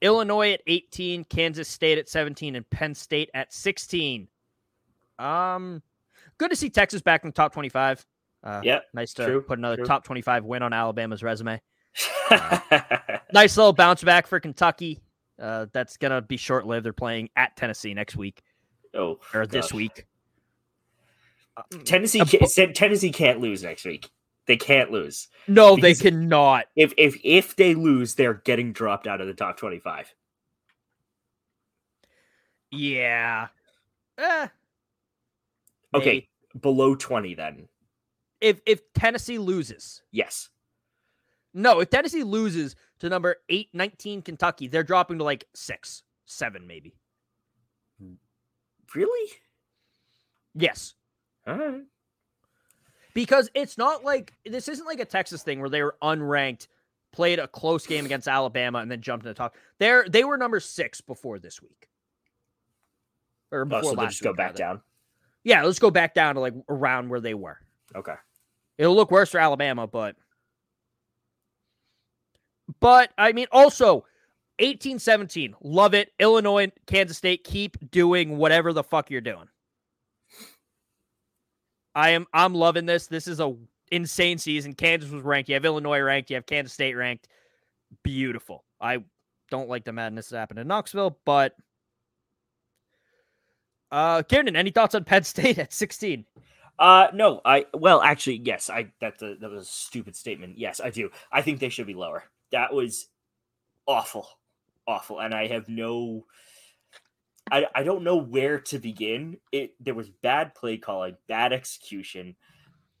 [0.00, 4.28] Illinois at 18, Kansas State at 17, and Penn State at 16.
[5.18, 5.82] Um,
[6.38, 8.06] good to see Texas back in the top 25.
[8.42, 9.84] Uh, yeah, nice to true, put another true.
[9.84, 11.60] top 25 win on Alabama's resume.
[13.32, 15.00] nice little bounce back for Kentucky.
[15.38, 16.86] Uh, that's gonna be short lived.
[16.86, 18.42] They're playing at Tennessee next week
[18.94, 20.06] oh, or this week.
[21.84, 24.10] Tennessee Uh, can't, Tennessee can't lose next week.
[24.50, 25.28] They can't lose.
[25.46, 26.64] No, they cannot.
[26.74, 30.12] If if if they lose, they're getting dropped out of the top twenty-five.
[32.72, 33.46] Yeah.
[34.18, 34.48] Eh,
[35.94, 36.28] Okay, maybe.
[36.60, 37.68] below twenty then.
[38.40, 40.48] If if Tennessee loses, Yes.
[41.54, 46.66] no, if Tennessee loses to number eight, 19 Kentucky, they're dropping to like six, seven,
[46.66, 46.96] maybe.
[48.96, 49.30] Really?
[50.56, 50.94] Yes.
[51.46, 51.82] All right.
[53.14, 56.68] Because it's not like this isn't like a Texas thing where they were unranked,
[57.12, 59.56] played a close game against Alabama, and then jumped to the top.
[59.78, 61.88] They're they were number six before this week.
[63.50, 64.58] Or Oh, before so last just go week, back rather.
[64.58, 64.80] down.
[65.42, 67.58] Yeah, let's go back down to like around where they were.
[67.96, 68.14] Okay.
[68.78, 70.16] It'll look worse for Alabama, but
[72.80, 74.04] but I mean also
[74.60, 76.12] 18-17, love it.
[76.18, 79.48] Illinois, Kansas State, keep doing whatever the fuck you're doing.
[81.94, 83.06] I am I'm loving this.
[83.06, 83.54] This is a
[83.90, 84.74] insane season.
[84.74, 85.48] Kansas was ranked.
[85.48, 86.30] You have Illinois ranked.
[86.30, 87.28] You have Kansas State ranked.
[88.02, 88.64] Beautiful.
[88.80, 88.98] I
[89.50, 91.54] don't like the madness that happened in Knoxville, but
[93.90, 96.24] uh Kieran, any thoughts on Penn State at 16?
[96.78, 100.58] Uh no, I well actually yes, I that's a, that was a stupid statement.
[100.58, 101.10] Yes, I do.
[101.32, 102.24] I think they should be lower.
[102.52, 103.08] That was
[103.86, 104.28] awful.
[104.86, 105.20] Awful.
[105.20, 106.24] And I have no
[107.50, 109.38] I I don't know where to begin.
[109.52, 112.36] It there was bad play calling, bad execution.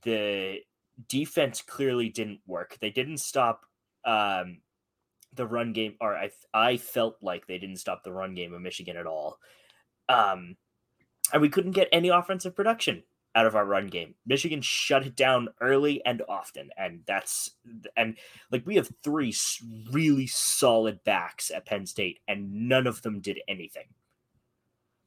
[0.02, 0.60] The
[1.08, 2.78] defense clearly didn't work.
[2.80, 3.62] They didn't stop
[4.04, 4.58] um
[5.34, 8.60] the run game or I I felt like they didn't stop the run game of
[8.60, 9.38] Michigan at all.
[10.08, 10.56] Um
[11.32, 13.02] and we couldn't get any offensive production
[13.34, 14.14] out of our run game.
[14.26, 17.52] Michigan shut it down early and often, and that's
[17.96, 18.16] and
[18.50, 19.34] like we have three
[19.92, 23.86] really solid backs at Penn State, and none of them did anything.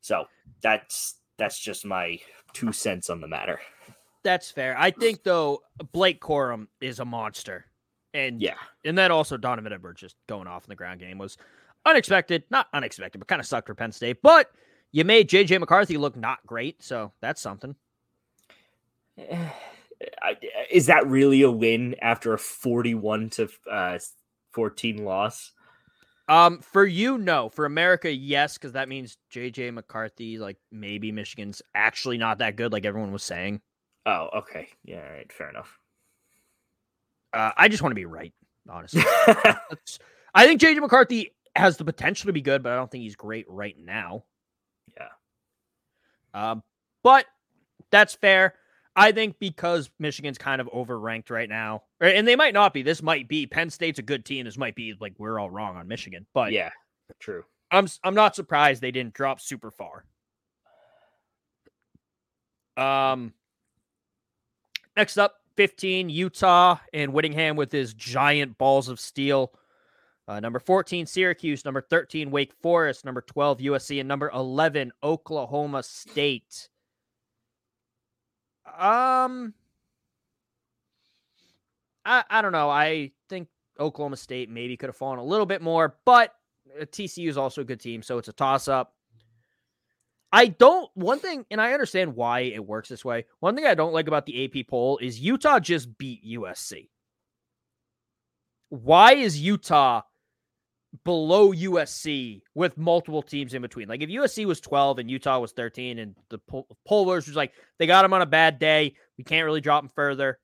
[0.03, 0.25] So
[0.61, 2.19] that's that's just my
[2.51, 3.59] two cents on the matter.
[4.23, 4.77] That's fair.
[4.77, 5.61] I think though
[5.93, 7.65] Blake Corum is a monster,
[8.13, 11.37] and Yeah, and then also Donovan Edwards just going off in the ground game was
[11.85, 12.43] unexpected.
[12.51, 14.21] Not unexpected, but kind of sucked for Penn State.
[14.21, 14.51] But
[14.91, 17.75] you made JJ McCarthy look not great, so that's something.
[20.69, 23.99] Is that really a win after a forty-one to uh,
[24.51, 25.53] fourteen loss?
[26.27, 27.49] Um, for you, no.
[27.49, 32.71] For America, yes, because that means JJ McCarthy, like maybe Michigan's actually not that good,
[32.71, 33.61] like everyone was saying.
[34.05, 35.77] Oh, okay, yeah, all right, fair enough.
[37.33, 38.33] Uh, I just want to be right,
[38.69, 39.03] honestly.
[40.35, 43.15] I think JJ McCarthy has the potential to be good, but I don't think he's
[43.15, 44.23] great right now.
[44.97, 45.09] Yeah.
[46.33, 46.63] Um,
[47.03, 47.25] but
[47.91, 48.55] that's fair.
[48.95, 52.83] I think because Michigan's kind of overranked right now, and they might not be.
[52.83, 54.45] This might be Penn State's a good team.
[54.45, 56.69] This might be like we're all wrong on Michigan, but yeah,
[57.19, 57.43] true.
[57.71, 60.05] I'm I'm not surprised they didn't drop super far.
[62.77, 63.33] Um,
[64.95, 69.53] next up, 15 Utah and Whittingham with his giant balls of steel.
[70.27, 75.83] Uh, number 14 Syracuse, number 13 Wake Forest, number 12 USC, and number 11 Oklahoma
[75.83, 76.69] State.
[78.77, 79.53] Um,
[82.05, 82.69] I I don't know.
[82.69, 83.47] I think
[83.79, 86.33] Oklahoma State maybe could have fallen a little bit more, but
[86.79, 88.93] uh, TCU is also a good team, so it's a toss up.
[90.31, 93.25] I don't one thing, and I understand why it works this way.
[93.39, 96.89] One thing I don't like about the AP poll is Utah just beat USC.
[98.69, 100.01] Why is Utah
[101.03, 103.87] below USC with multiple teams in between?
[103.87, 107.53] Like if USC was 12 and Utah was 13, and the poll- pollers was like,
[107.79, 108.95] they got them on a bad day.
[109.17, 110.39] We can't really drop them further,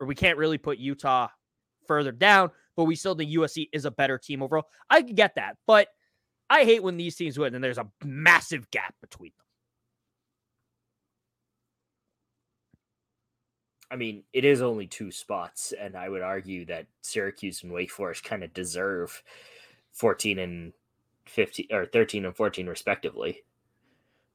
[0.00, 1.28] or we can't really put Utah
[1.86, 4.66] further down, but we still think USC is a better team overall.
[4.88, 5.88] I can get that, but
[6.48, 9.42] I hate when these teams win and there's a massive gap between them.
[13.90, 17.90] I mean, it is only two spots, and I would argue that Syracuse and Wake
[17.90, 19.22] Forest kind of deserve
[19.92, 20.72] 14 and
[21.26, 23.42] 15 or 13 and 14 respectively.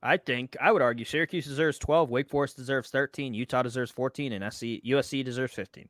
[0.01, 4.31] I think I would argue Syracuse deserves 12, Wake Forest deserves 13, Utah deserves 14,
[4.31, 5.89] and SC, USC deserves 15.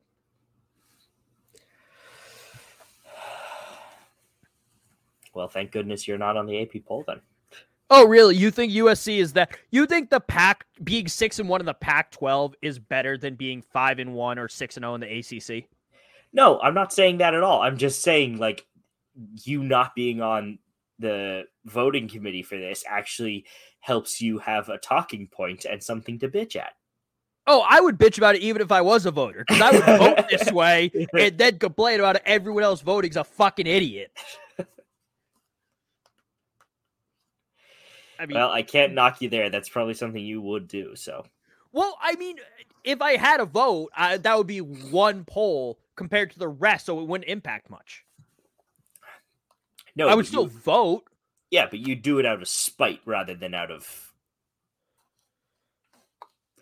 [5.34, 7.20] Well, thank goodness you're not on the AP poll then.
[7.90, 8.34] Oh, really?
[8.36, 9.56] You think USC is that?
[9.70, 13.34] You think the pack being six and one in the Pac 12 is better than
[13.34, 15.68] being five and one or six and zero in the ACC?
[16.32, 17.62] No, I'm not saying that at all.
[17.62, 18.66] I'm just saying like
[19.44, 20.58] you not being on
[20.98, 23.46] the voting committee for this actually
[23.80, 26.72] helps you have a talking point and something to bitch at.
[27.46, 29.84] Oh, I would bitch about it even if I was a voter because I would
[30.16, 32.22] vote this way and then complain about it.
[32.26, 34.12] Everyone else voting voting's a fucking idiot.
[38.18, 39.48] I mean, well, I can't knock you there.
[39.48, 40.96] That's probably something you would do.
[40.96, 41.24] So,
[41.72, 42.36] well, I mean,
[42.84, 46.86] if I had a vote, I, that would be one poll compared to the rest,
[46.86, 48.04] so it wouldn't impact much.
[49.98, 51.04] No, I would still you, vote.
[51.50, 54.12] Yeah, but you do it out of spite rather than out of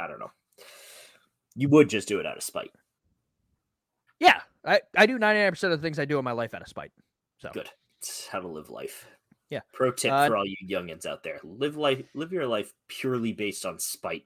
[0.00, 0.32] I don't know.
[1.54, 2.70] You would just do it out of spite.
[4.18, 6.68] Yeah, I, I do 99% of the things I do in my life out of
[6.68, 6.92] spite.
[7.38, 7.70] So good.
[8.00, 9.06] It's how to live life.
[9.50, 9.60] Yeah.
[9.72, 11.38] Pro tip uh, for all you youngins out there.
[11.44, 14.24] Live life live your life purely based on spite.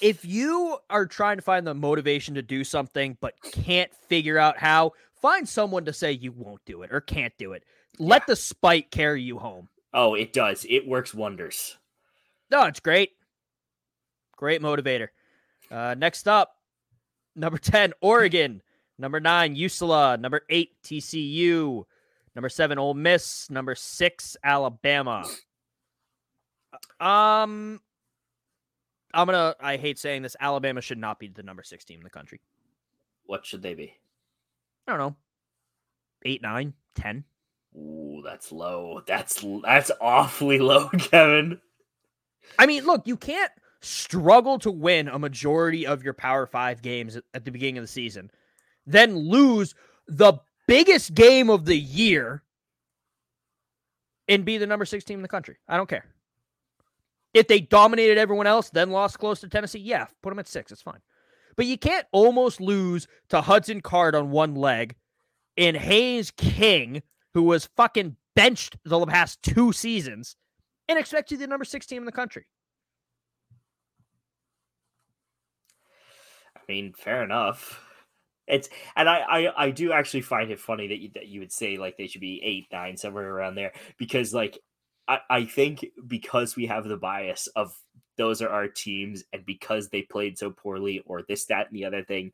[0.00, 4.58] If you are trying to find the motivation to do something but can't figure out
[4.58, 7.64] how, find someone to say you won't do it or can't do it.
[7.98, 8.26] Let yeah.
[8.28, 9.68] the spite carry you home.
[9.94, 10.64] Oh, it does.
[10.68, 11.76] It works wonders.
[12.50, 13.10] No, it's great.
[14.36, 15.08] Great motivator.
[15.70, 16.56] Uh, next up,
[17.36, 18.62] number 10, Oregon.
[18.98, 20.20] Number nine, UCLA.
[20.20, 21.84] Number eight, TCU.
[22.36, 23.50] Number seven, Ole Miss.
[23.50, 25.24] Number six, Alabama.
[27.00, 27.80] Um,
[29.12, 29.56] I'm gonna.
[29.60, 30.36] I hate saying this.
[30.38, 32.40] Alabama should not be the number six team in the country.
[33.26, 33.94] What should they be?
[34.86, 35.16] I don't know.
[36.24, 37.24] Eight, nine, ten.
[37.76, 39.02] Ooh, that's low.
[39.06, 41.60] That's that's awfully low, Kevin.
[42.58, 47.18] I mean, look, you can't struggle to win a majority of your Power Five games
[47.34, 48.30] at the beginning of the season,
[48.86, 49.74] then lose
[50.06, 50.34] the
[50.66, 52.42] biggest game of the year
[54.28, 55.56] and be the number six team in the country.
[55.68, 56.04] I don't care.
[57.34, 60.70] If they dominated everyone else, then lost close to Tennessee, yeah, put them at six.
[60.70, 61.00] It's fine.
[61.56, 64.94] But you can't almost lose to Hudson Card on one leg
[65.56, 67.02] and Haynes King,
[67.34, 70.36] who was fucking benched the past two seasons,
[70.88, 72.46] and expect you the number six team in the country.
[76.56, 77.80] I mean, fair enough.
[78.46, 81.52] It's and I, I I do actually find it funny that you that you would
[81.52, 84.58] say like they should be eight nine somewhere around there because like
[85.06, 87.74] I I think because we have the bias of
[88.18, 91.84] those are our teams and because they played so poorly or this that and the
[91.84, 92.32] other thing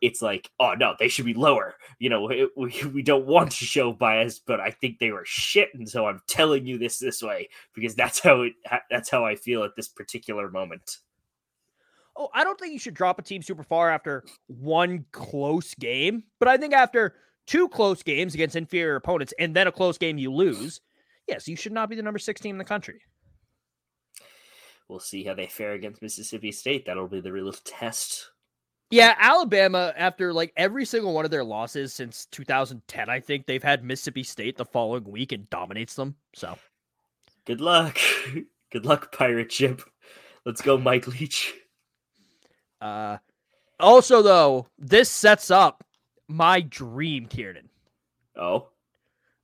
[0.00, 3.50] it's like oh no they should be lower you know it, we, we don't want
[3.50, 6.98] to show bias but i think they were shit and so i'm telling you this
[6.98, 8.52] this way because that's how it
[8.90, 10.98] that's how i feel at this particular moment
[12.18, 16.24] oh, I don't think you should drop a team super far after one close game,
[16.38, 17.14] but I think after
[17.46, 20.80] two close games against inferior opponents and then a close game you lose,
[21.26, 23.00] yes, you should not be the number six team in the country.
[24.88, 26.86] We'll see how they fare against Mississippi State.
[26.86, 28.30] That'll be the real test.
[28.90, 33.62] Yeah, Alabama, after like every single one of their losses since 2010, I think they've
[33.62, 36.16] had Mississippi State the following week and dominates them.
[36.34, 36.56] So
[37.44, 37.98] good luck.
[38.72, 39.82] good luck, pirate ship.
[40.46, 41.52] Let's go, Mike Leach.
[42.80, 43.18] Uh,
[43.78, 45.84] also, though, this sets up
[46.26, 47.68] my dream, Kieran.
[48.36, 48.68] Oh,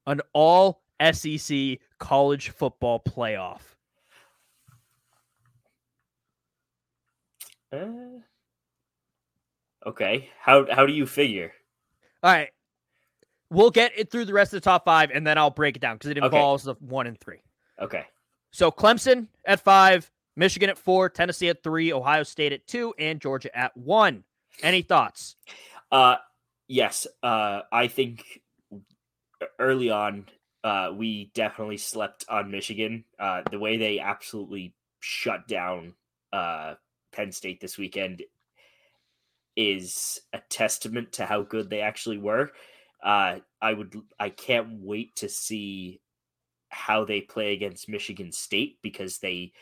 [0.07, 3.61] an all SEC college football playoff.
[7.71, 8.21] Uh,
[9.87, 10.29] okay.
[10.41, 11.53] How how do you figure?
[12.23, 12.51] All right.
[13.51, 15.81] We'll get it through the rest of the top five, and then I'll break it
[15.81, 16.79] down because it involves okay.
[16.81, 17.43] the one and three.
[17.81, 18.07] Okay.
[18.51, 23.21] So Clemson at five, Michigan at four, Tennessee at three, Ohio State at two, and
[23.21, 24.25] Georgia at one.
[24.63, 25.37] Any thoughts?
[25.93, 26.17] Uh,
[26.69, 27.07] yes.
[27.23, 28.41] Uh, I think
[29.59, 30.27] early on,
[30.63, 33.05] uh, we definitely slept on Michigan.
[33.19, 35.95] Uh, the way they absolutely shut down
[36.33, 36.75] uh,
[37.13, 38.23] Penn State this weekend
[39.57, 42.51] is a testament to how good they actually were.
[43.03, 46.01] Uh, I would, I can't wait to see
[46.69, 49.53] how they play against Michigan State because they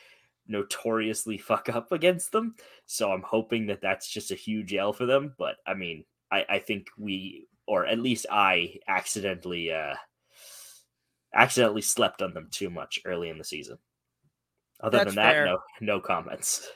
[0.48, 2.54] notoriously fuck up against them.
[2.86, 5.34] So I'm hoping that that's just a huge L for them.
[5.38, 9.94] But I mean, I, I think we, or at least I, accidentally, uh,
[11.34, 13.78] accidentally slept on them too much early in the season.
[14.80, 15.44] Other that's than that, fair.
[15.46, 16.68] no, no comments.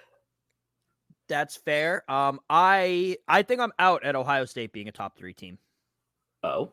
[1.28, 2.08] That's fair.
[2.10, 5.58] Um, I I think I'm out at Ohio State being a top three team.
[6.42, 6.72] Oh,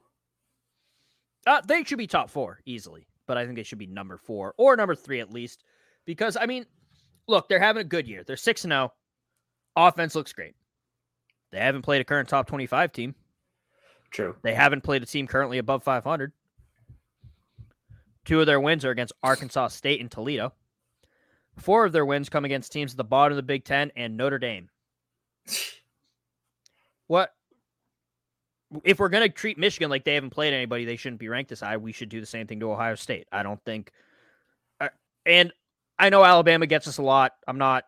[1.48, 4.54] uh, they should be top four easily, but I think they should be number four
[4.58, 5.64] or number three at least.
[6.06, 6.66] Because I mean,
[7.28, 8.24] look, they're having a good year.
[8.24, 8.94] They're 6 and 0.
[9.76, 10.56] Offense looks great.
[11.52, 13.16] They haven't played a current top 25 team.
[14.12, 14.36] True.
[14.44, 16.32] They haven't played a team currently above 500.
[18.26, 20.54] Two of their wins are against Arkansas State and Toledo.
[21.58, 24.18] Four of their wins come against teams at the bottom of the Big Ten and
[24.18, 24.70] Notre Dame.
[27.08, 27.34] what?
[28.84, 31.50] if we're going to treat Michigan like they haven't played anybody, they shouldn't be ranked
[31.50, 31.78] this high.
[31.78, 33.28] We should do the same thing to Ohio State.
[33.32, 33.92] I don't think.
[34.80, 34.90] Uh,
[35.26, 35.52] and
[36.00, 37.34] I know Alabama gets us a lot.
[37.48, 37.86] I'm not.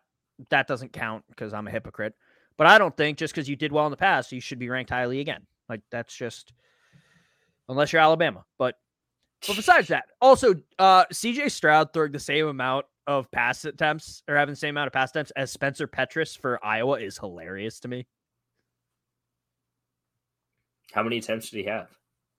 [0.50, 2.14] That doesn't count because I'm a hypocrite.
[2.56, 4.68] But I don't think just because you did well in the past, you should be
[4.68, 5.46] ranked highly again.
[5.68, 6.52] Like that's just
[7.68, 8.44] unless you're Alabama.
[8.58, 8.76] But
[9.46, 14.36] but besides that, also uh CJ Stroud throwing the same amount of pass attempts or
[14.36, 17.88] having the same amount of pass attempts as Spencer Petras for Iowa is hilarious to
[17.88, 18.06] me.
[20.92, 21.88] How many attempts did he have?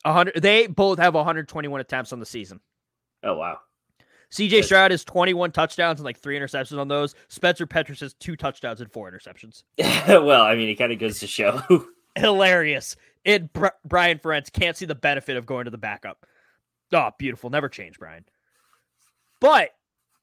[0.03, 2.59] 100 they both have 121 attempts on the season.
[3.23, 3.59] Oh wow.
[4.31, 7.15] CJ Stroud has 21 touchdowns and like three interceptions on those.
[7.29, 9.63] Spencer Petras has two touchdowns and four interceptions.
[9.77, 11.61] well, I mean, it kind of goes to show.
[12.15, 12.97] Hilarious.
[13.25, 16.25] And Br- Brian Ferentz can't see the benefit of going to the backup.
[16.91, 17.49] Oh, beautiful.
[17.49, 18.25] Never change, Brian.
[19.39, 19.69] But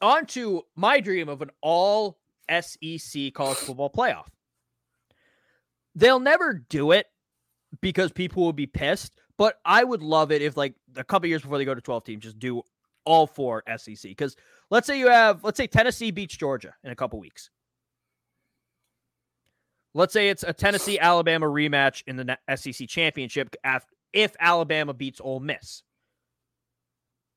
[0.01, 2.19] on to my dream of an all
[2.51, 4.27] SEC college football playoff.
[5.95, 7.07] They'll never do it
[7.81, 11.43] because people will be pissed, but I would love it if, like, a couple years
[11.43, 12.63] before they go to 12 teams, just do
[13.05, 14.03] all four SEC.
[14.03, 14.37] Because
[14.71, 17.51] let's say you have, let's say Tennessee beats Georgia in a couple weeks.
[19.95, 23.55] Let's say it's a Tennessee Alabama rematch in the SEC championship
[24.13, 25.83] if Alabama beats Ole Miss.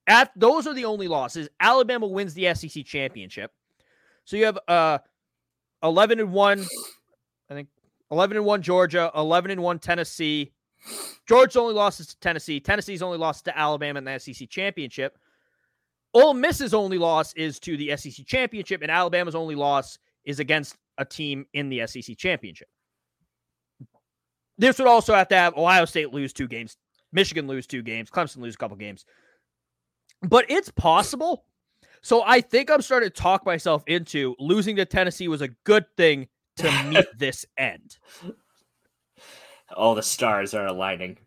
[0.07, 1.49] At those are the only losses.
[1.59, 3.51] Alabama wins the SEC championship.
[4.25, 4.99] So you have uh
[5.83, 6.65] 11 and 1
[7.49, 7.67] I think
[8.11, 10.53] 11 and 1 Georgia, 11 and 1 Tennessee.
[11.27, 12.59] Georgia's only losses to Tennessee.
[12.59, 15.17] Tennessee's only lost to Alabama in the SEC championship.
[16.13, 20.77] Ole Miss's only loss is to the SEC championship, and Alabama's only loss is against
[20.97, 22.69] a team in the SEC championship.
[24.57, 26.77] This would also have to have Ohio State lose two games,
[27.11, 29.05] Michigan lose two games, Clemson lose a couple games.
[30.21, 31.45] But it's possible.
[32.01, 35.85] So I think I'm starting to talk myself into losing to Tennessee was a good
[35.97, 37.97] thing to meet this end.
[39.75, 41.17] All the stars are aligning.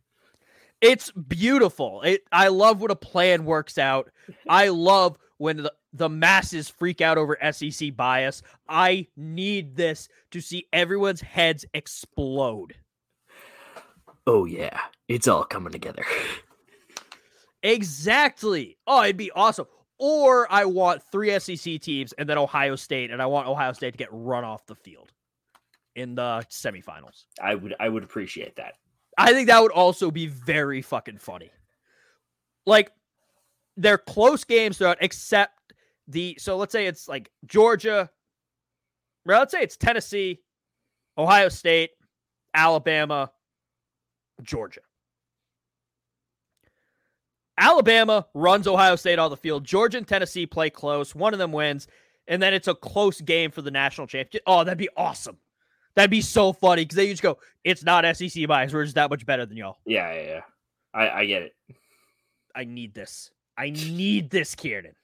[0.81, 2.01] It's beautiful.
[2.03, 4.11] It I love when a plan works out.
[4.49, 8.43] I love when the, the masses freak out over SEC bias.
[8.69, 12.75] I need this to see everyone's heads explode.
[14.27, 16.05] Oh yeah, it's all coming together.
[17.63, 18.79] exactly.
[18.87, 19.67] Oh, it'd be awesome.
[19.99, 23.93] Or I want three SEC teams and then Ohio State, and I want Ohio State
[23.93, 25.13] to get run off the field
[25.95, 27.25] in the semifinals.
[27.43, 28.75] I would I would appreciate that.
[29.19, 31.51] I think that would also be very fucking funny.
[32.67, 32.93] Like
[33.77, 35.75] they're close games throughout, except
[36.09, 38.11] the so let's say it's like Georgia,
[39.27, 40.41] or let's say it's Tennessee,
[41.19, 41.91] Ohio State,
[42.55, 43.31] Alabama,
[44.43, 44.81] Georgia.
[47.61, 49.65] Alabama runs Ohio State on the field.
[49.65, 51.15] Georgia and Tennessee play close.
[51.15, 51.87] One of them wins,
[52.27, 54.43] and then it's a close game for the national championship.
[54.47, 55.37] Oh, that'd be awesome.
[55.95, 58.73] That'd be so funny because they just go, "It's not SEC bias.
[58.73, 60.41] We're just that much better than y'all." Yeah, yeah, yeah.
[60.95, 61.55] I, I get it.
[62.55, 63.31] I need this.
[63.59, 64.95] I need this, Kieran.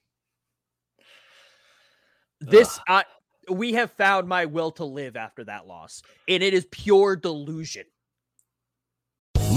[2.41, 3.05] This, I,
[3.51, 7.85] we have found my will to live after that loss, and it is pure delusion.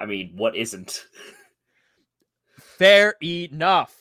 [0.00, 1.04] I mean, what isn't?
[2.58, 3.94] Fair enough.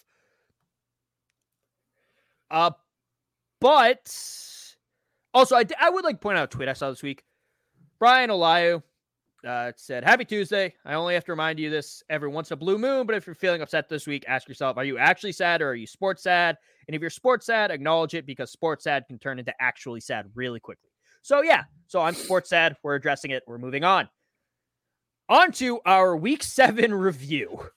[2.50, 2.72] Uh,
[3.60, 4.12] but
[5.34, 7.24] also, I, I would like to point out a tweet I saw this week.
[8.00, 8.82] Brian Olayu
[9.45, 10.74] uh, said, Happy Tuesday.
[10.86, 13.28] I only have to remind you this every once in a blue moon, but if
[13.28, 16.24] you're feeling upset this week, ask yourself, are you actually sad or are you sports
[16.24, 16.58] sad?
[16.88, 20.26] And if you're sports sad, acknowledge it because sports sad can turn into actually sad
[20.34, 20.89] really quickly.
[21.22, 22.78] So, yeah, so I'm sports sad.
[22.82, 23.43] We're addressing it.
[23.45, 24.10] We're moving on.
[25.30, 27.70] On to our week seven review.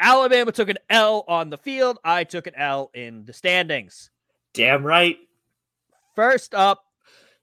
[0.00, 1.98] Alabama took an L on the field.
[2.02, 4.10] I took an L in the standings.
[4.54, 5.18] Damn right.
[6.14, 6.84] First up,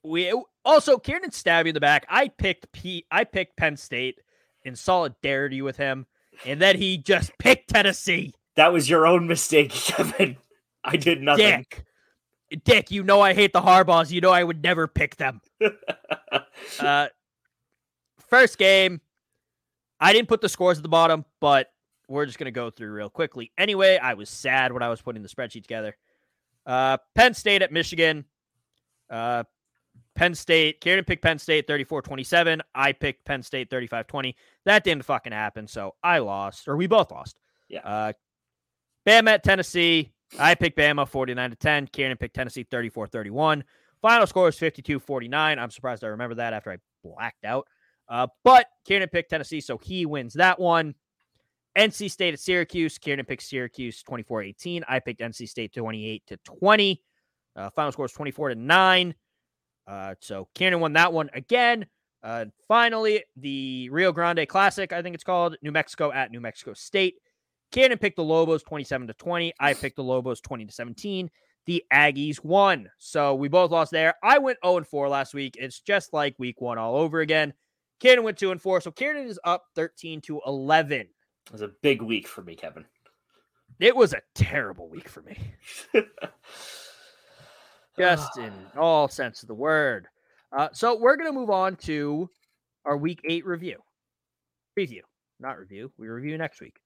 [0.04, 0.34] we
[0.66, 2.08] also Kieran stabbed you in the back.
[2.10, 3.06] I picked P.
[3.12, 4.20] I picked Penn State
[4.64, 6.08] in solidarity with him,
[6.44, 8.34] and then he just picked Tennessee.
[8.56, 10.38] That was your own mistake, Kevin.
[10.84, 11.66] I did nothing.
[11.70, 11.86] Dick,
[12.64, 14.10] Dick, you know I hate the Harbaughs.
[14.10, 15.42] You know I would never pick them.
[16.80, 17.08] uh,
[18.34, 19.00] first game,
[20.00, 21.72] I didn't put the scores at the bottom, but
[22.08, 23.52] we're just gonna go through real quickly.
[23.60, 25.96] Anyway, I was sad when I was putting the spreadsheet together.
[26.66, 28.26] Uh, Penn State at Michigan.
[29.10, 29.44] Uh,
[30.16, 32.62] Penn State, Kieran picked Penn State 34 27.
[32.74, 34.36] I picked Penn State 35 20.
[34.66, 35.68] That didn't fucking happen.
[35.68, 37.38] So I lost, or we both lost.
[37.70, 37.82] Yeah.
[37.82, 38.14] Uh,
[39.08, 40.12] Bama at Tennessee.
[40.40, 41.88] I picked Bama 49 to 10.
[41.88, 43.64] Kieran picked Tennessee 34 31.
[44.02, 45.60] Final score is 52 49.
[45.60, 47.68] I'm surprised I remember that after I blacked out.
[48.14, 50.94] Uh, but Kieran picked Tennessee, so he wins that one.
[51.76, 53.00] NC State at Syracuse.
[53.00, 54.84] Kieran picked Syracuse 24 18.
[54.88, 57.02] I picked NC State 28 to 20.
[57.56, 59.16] Uh, final score is 24 to 9.
[59.88, 61.88] Uh, so Kieran won that one again.
[62.22, 66.74] Uh, finally, the Rio Grande Classic, I think it's called New Mexico at New Mexico
[66.74, 67.16] State.
[67.72, 69.54] Kieran picked the Lobos 27 to 20.
[69.60, 71.32] I picked the Lobos 20 to 17.
[71.66, 72.92] The Aggies won.
[73.00, 74.14] So we both lost there.
[74.22, 75.56] I went 0 and 4 last week.
[75.58, 77.54] It's just like week one all over again.
[78.00, 78.82] Kieran went 2 and 4.
[78.82, 81.02] So Kieran is up 13 to 11.
[81.02, 81.08] It
[81.52, 82.86] was a big week for me, Kevin.
[83.80, 85.38] It was a terrible week for me.
[87.98, 90.08] just in all sense of the word.
[90.52, 92.30] Uh, so we're going to move on to
[92.86, 93.78] our week eight review.
[94.78, 95.02] Preview,
[95.40, 95.92] not review.
[95.98, 96.80] We review next week.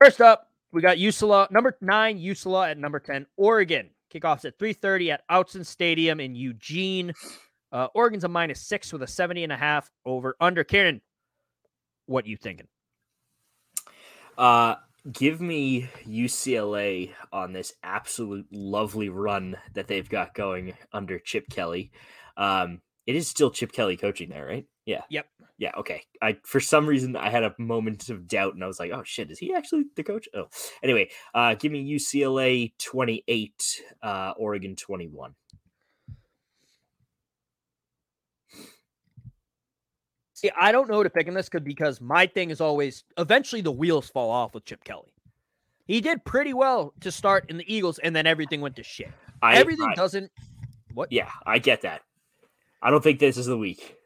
[0.00, 3.90] First up, we got UCLA, number nine, UCLA at number 10, Oregon.
[4.12, 7.12] Kickoffs at 3.30 at Autzen Stadium in Eugene.
[7.74, 10.62] Uh, Oregon's a minus six with a 70 and a half over under.
[10.62, 11.00] Kieran,
[12.06, 12.68] what you thinking?
[14.38, 14.76] Uh,
[15.10, 21.90] give me UCLA on this absolute lovely run that they've got going under Chip Kelly.
[22.36, 24.66] Um, it is still Chip Kelly coaching there, right?
[24.86, 25.02] Yeah.
[25.10, 25.26] Yep.
[25.58, 25.72] Yeah.
[25.76, 26.04] Okay.
[26.22, 29.02] I for some reason I had a moment of doubt and I was like, oh
[29.04, 30.28] shit, is he actually the coach?
[30.32, 30.46] Oh,
[30.82, 35.34] anyway, uh, give me UCLA twenty eight, uh, Oregon twenty one.
[40.44, 43.62] See, I don't know to pick in this could because my thing is always eventually
[43.62, 45.14] the wheels fall off with Chip Kelly.
[45.86, 49.10] He did pretty well to start in the Eagles, and then everything went to shit.
[49.40, 50.30] I, everything I, doesn't.
[50.92, 51.10] What?
[51.10, 52.02] Yeah, I get that.
[52.82, 53.96] I don't think this is the week.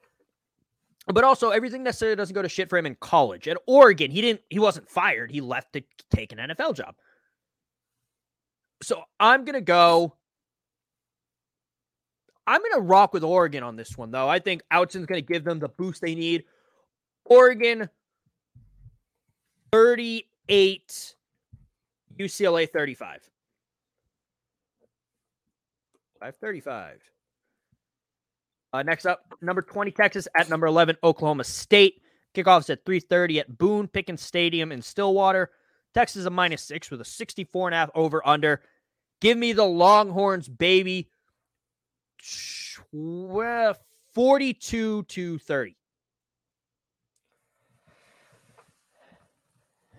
[1.09, 3.49] But also, everything necessarily doesn't go to shit for him in college.
[3.49, 4.43] At Oregon, he didn't.
[4.49, 5.33] He wasn't fired.
[5.33, 5.83] He left to
[6.15, 6.95] take an NFL job.
[8.81, 10.15] So I'm gonna go.
[12.49, 14.27] I'm gonna rock with Oregon on this one, though.
[14.27, 16.45] I think Autzen's gonna give them the boost they need.
[17.27, 17.91] Oregon,
[19.71, 21.15] 38,
[22.19, 23.21] UCLA 35.
[26.21, 27.01] 535.
[28.73, 32.01] Uh, next up, number 20, Texas at number 11, Oklahoma State.
[32.35, 35.51] Kickoffs at 3.30 at Boone Pickens Stadium in Stillwater.
[35.93, 38.63] Texas a minus six with a 64 and a half over under.
[39.21, 41.11] Give me the Longhorns, baby.
[44.15, 45.77] 42 to 30.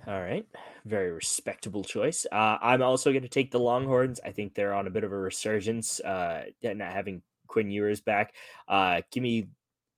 [0.07, 0.45] All right.
[0.85, 2.25] Very respectable choice.
[2.31, 4.19] Uh, I'm also going to take the Longhorns.
[4.25, 8.33] I think they're on a bit of a resurgence, uh, not having Quinn Ewers back.
[8.67, 9.49] Uh, give me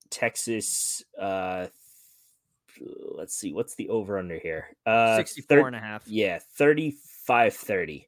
[0.10, 1.04] Texas.
[1.18, 1.68] Uh,
[3.16, 3.54] let's see.
[3.54, 4.76] What's the over under here?
[4.86, 6.08] Uh, 64 thir- and a half.
[6.08, 8.08] Yeah, 35 30.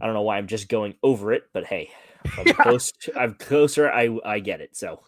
[0.00, 1.90] I don't know why I'm just going over it, but hey,
[2.38, 2.52] I'm yeah.
[2.54, 2.92] close.
[3.16, 3.90] I'm closer.
[3.90, 4.76] I I get it.
[4.76, 5.02] So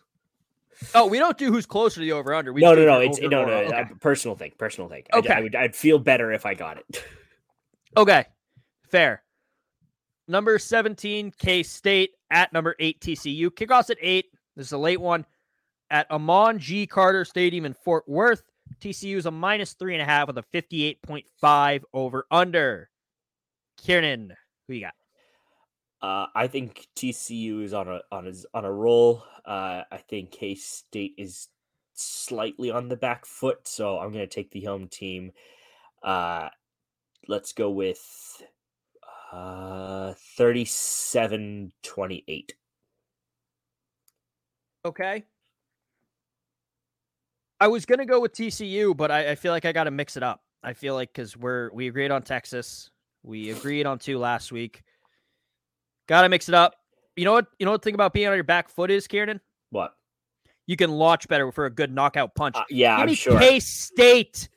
[0.95, 2.53] Oh, we don't do who's closer to the over under.
[2.53, 3.01] No, no, no.
[3.01, 3.41] It's no, no.
[3.47, 3.73] Okay.
[3.73, 4.53] Uh, personal thing.
[4.59, 5.05] Personal thing.
[5.13, 5.33] Okay.
[5.33, 5.55] I, I would.
[5.55, 7.05] I'd feel better if I got it.
[7.97, 8.27] okay,
[8.89, 9.23] fair.
[10.27, 13.49] Number seventeen, K State at number eight, TCU.
[13.51, 14.27] Kickoffs at eight.
[14.57, 15.27] This is a late one
[15.91, 16.87] at Amon G.
[16.87, 18.43] Carter Stadium in Fort Worth.
[18.81, 22.91] TCU is a minus three and a half with a fifty-eight point five over under.
[23.77, 24.33] Kieran,
[24.67, 24.95] who you got?
[26.05, 29.25] Uh, I think TCU is on a on a on a roll.
[29.43, 31.49] Uh, I think K State is
[31.95, 35.33] slightly on the back foot, so I'm going to take the home team.
[36.03, 36.51] Uh,
[37.27, 38.03] let's go with
[39.33, 42.55] uh, 37 28.
[44.85, 45.25] Okay.
[47.61, 50.19] I was gonna go with TCU, but I, I feel like I got to mix
[50.19, 50.43] it up.
[50.63, 52.91] I feel like because we're we agreed on Texas,
[53.23, 54.83] we agreed on two last week.
[56.07, 56.75] Got to mix it up.
[57.17, 57.47] You know what?
[57.59, 59.41] You know what the thing about being on your back foot is, Kieran?
[59.71, 59.95] What?
[60.67, 62.57] You can launch better for a good knockout punch.
[62.57, 63.39] Uh, yeah, Give I'm sure.
[63.39, 64.49] K State,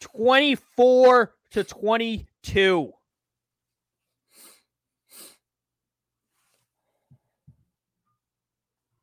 [0.00, 2.92] twenty-four to twenty-two.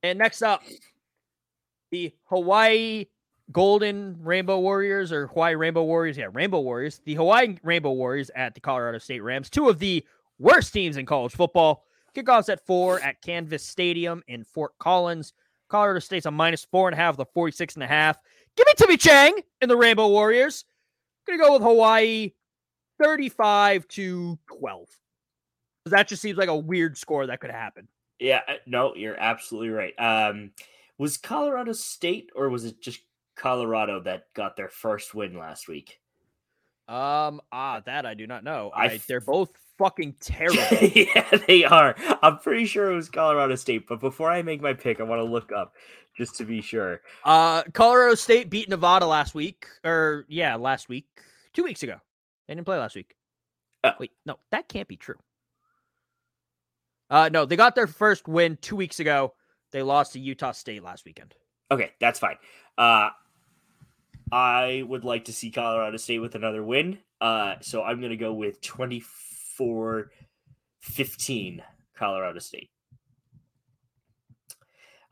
[0.04, 0.64] And next up,
[1.92, 3.06] the Hawaii
[3.52, 6.18] Golden Rainbow Warriors or Hawaii Rainbow Warriors.
[6.18, 7.02] Yeah, Rainbow Warriors.
[7.06, 9.50] The Hawaii Rainbow Warriors at the Colorado State Rams.
[9.50, 10.04] Two of the
[10.42, 11.86] worst teams in college football.
[12.16, 15.34] Kickoffs at four at Canvas Stadium in Fort Collins.
[15.70, 18.20] Colorado State's a minus four and a half, the 46 and a half.
[18.58, 20.66] Give me Timmy Chang and the Rainbow Warriors.
[21.26, 22.32] Gonna go with Hawaii
[23.02, 24.88] 35 to 12.
[25.86, 27.88] That just seems like a weird score that could happen.
[28.20, 29.94] Yeah, uh, no, you're absolutely right.
[29.98, 30.52] Um,
[30.98, 33.00] was Colorado State or was it just
[33.36, 36.00] Colorado that got their first win last week?
[36.88, 38.72] Um, ah, that I do not know.
[38.76, 40.62] I, I they're both fucking terrible.
[40.94, 41.96] yeah, they are.
[42.22, 45.20] I'm pretty sure it was Colorado State, but before I make my pick, I want
[45.20, 45.74] to look up
[46.16, 47.02] just to be sure.
[47.26, 51.08] Uh, Colorado State beat Nevada last week, or yeah, last week,
[51.54, 51.96] two weeks ago.
[52.48, 53.16] They didn't play last week.
[53.84, 55.18] Uh, Wait, no, that can't be true.
[57.10, 59.34] Uh, no, they got their first win two weeks ago.
[59.72, 61.34] They lost to Utah State last weekend.
[61.72, 62.38] Okay, that's fine.
[62.78, 63.10] Uh,
[64.32, 67.00] I would like to see Colorado State with another win.
[67.20, 69.31] Uh, so I'm going to go with 24
[70.82, 71.62] 15
[71.96, 72.70] Colorado State.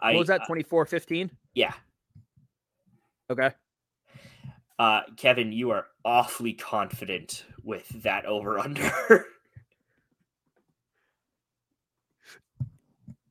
[0.02, 1.30] What was that, 24 15?
[1.54, 1.74] Yeah.
[3.30, 3.52] Okay.
[4.78, 9.26] Uh, Kevin, you are awfully confident with that over under.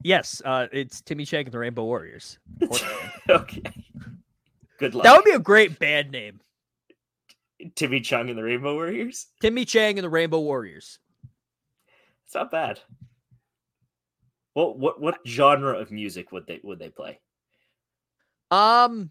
[0.02, 2.38] yes, uh, it's Timmy Chang and the Rainbow Warriors.
[3.30, 3.62] okay.
[4.78, 5.04] Good luck.
[5.04, 6.40] That would be a great band name.
[7.74, 9.26] Timmy Chung and the Rainbow Warriors?
[9.40, 11.00] Timmy Chang and the Rainbow Warriors.
[12.28, 12.78] It's not bad.
[14.52, 17.20] What what what genre of music would they would they play?
[18.50, 19.10] Um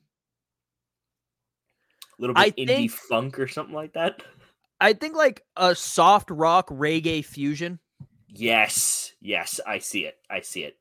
[2.20, 4.22] a little bit I indie think, funk or something like that.
[4.80, 7.80] I think like a soft rock reggae fusion.
[8.28, 10.18] Yes, yes, I see it.
[10.30, 10.78] I see it.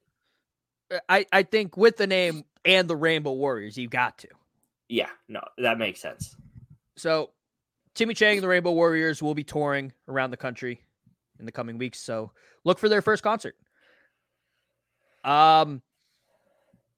[0.91, 4.28] Uh, I I think with the name and the Rainbow Warriors, you got to.
[4.91, 6.37] Yeah, no, that makes sense.
[6.97, 7.30] So,
[7.95, 10.82] Timmy Chang and the Rainbow Warriors will be touring around the country
[11.39, 12.01] in the coming weeks.
[12.01, 12.32] So,
[12.64, 13.57] look for their first concert.
[15.24, 15.82] Um,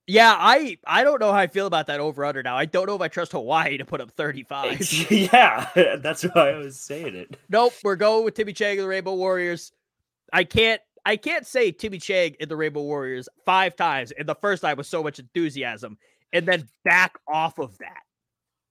[0.09, 2.57] yeah, I I don't know how I feel about that over under now.
[2.57, 5.11] I don't know if I trust Hawaii to put up 35.
[5.11, 5.69] yeah,
[6.03, 7.37] that's why I was saying it.
[7.51, 9.71] Nope, we're going with Timmy Chang and the Rainbow Warriors.
[10.33, 14.35] I can't I can't say Timmy Chang and the Rainbow Warriors five times, and the
[14.35, 15.99] first time with so much enthusiasm,
[16.33, 18.03] and then back off of that.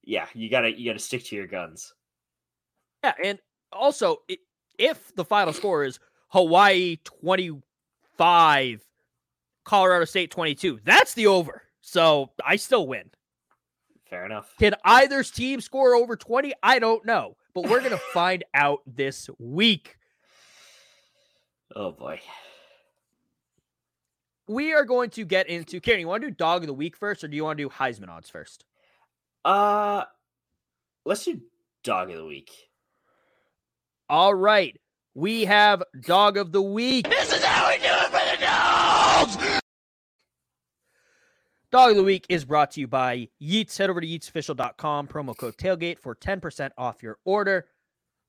[0.03, 1.93] Yeah, you gotta you gotta stick to your guns.
[3.03, 3.39] Yeah, and
[3.71, 4.23] also
[4.77, 5.99] if the final score is
[6.29, 8.81] Hawaii 25,
[9.63, 11.63] Colorado State 22, that's the over.
[11.81, 13.11] So I still win.
[14.09, 14.53] Fair enough.
[14.59, 16.53] Can either team score over 20?
[16.63, 19.97] I don't know, but we're going to find out this week.
[21.75, 22.21] Oh boy
[24.47, 25.99] we are going to get into Kieran.
[25.99, 27.69] You want to do dog of the week first, or do you want to do
[27.69, 28.65] Heisman odds first?
[29.43, 30.03] Uh,
[31.05, 31.41] let's do
[31.83, 32.51] dog of the week.
[34.09, 34.79] All right,
[35.15, 37.09] we have dog of the week.
[37.09, 39.61] This is how we do it for the dogs.
[41.71, 43.77] Dog of the week is brought to you by Yeats.
[43.77, 47.65] Head over to yeatsofficial.com, promo code tailgate for 10% off your order.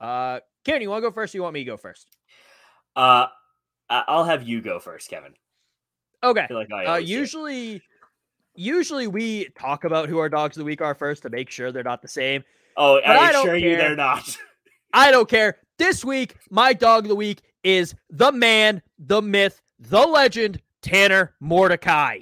[0.00, 2.08] Uh, Kieran, you want to go first or you want me to go first?
[2.96, 3.26] Uh,
[3.88, 5.34] I'll have you go first, Kevin.
[6.24, 6.48] Okay.
[6.50, 7.80] like uh, usually,
[8.56, 11.70] usually we talk about who our dogs of the week are first to make sure
[11.70, 12.42] they're not the same.
[12.76, 14.36] Oh, I, I assure you they're not.
[14.92, 15.58] I don't care.
[15.78, 21.34] This week, my dog of the week is the man, the myth, the legend, Tanner
[21.40, 22.20] Mordecai.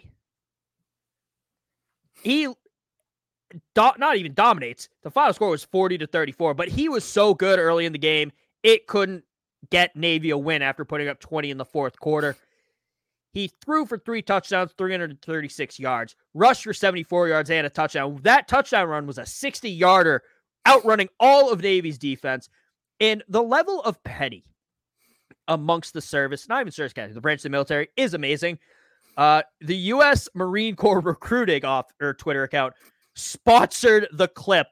[2.22, 2.46] He
[3.74, 4.88] do- not even dominates.
[5.02, 7.98] The final score was 40 to 34, but he was so good early in the
[7.98, 8.32] game,
[8.62, 9.24] it couldn't
[9.70, 12.36] get Navy a win after putting up 20 in the fourth quarter.
[13.32, 18.18] He threw for three touchdowns, 336 yards, rushed for 74 yards and a touchdown.
[18.22, 20.22] That touchdown run was a 60 yarder,
[20.66, 22.48] outrunning all of Navy's defense.
[23.00, 24.44] And the level of petty
[25.48, 28.58] amongst the service, not even service category, the branch of the military, is amazing.
[29.16, 30.28] Uh, the U.S.
[30.34, 32.74] Marine Corps recruiting off or Twitter account
[33.14, 34.66] sponsored the clip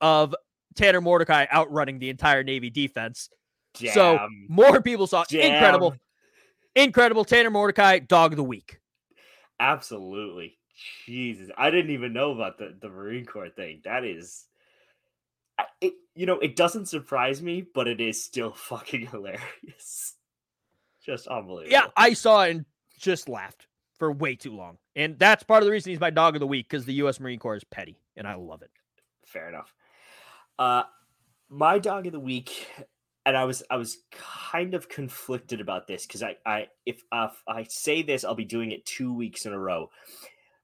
[0.00, 0.34] of
[0.74, 3.28] Tanner Mordecai outrunning the entire Navy defense.
[3.74, 3.92] Damn.
[3.92, 5.54] So more people saw Damn.
[5.54, 5.94] incredible.
[6.74, 7.24] Incredible.
[7.24, 8.78] Tanner Mordecai, dog of the week.
[9.60, 10.58] Absolutely.
[11.06, 11.50] Jesus.
[11.56, 13.82] I didn't even know about the, the Marine Corps thing.
[13.84, 14.46] That is
[15.80, 20.14] it, you know, it doesn't surprise me, but it is still fucking hilarious.
[21.04, 21.72] Just unbelievable.
[21.72, 22.64] Yeah, I saw it and
[22.98, 23.66] just laughed
[23.98, 24.78] for way too long.
[24.94, 27.18] And that's part of the reason he's my dog of the week because the U.S.
[27.18, 28.70] Marine Corps is petty, and I love it.
[29.26, 29.74] Fair enough.
[30.58, 30.84] Uh,
[31.48, 32.68] my dog of the week
[33.24, 37.28] and I was I was kind of conflicted about this because I I if, uh,
[37.30, 39.90] if I say this, I'll be doing it two weeks in a row.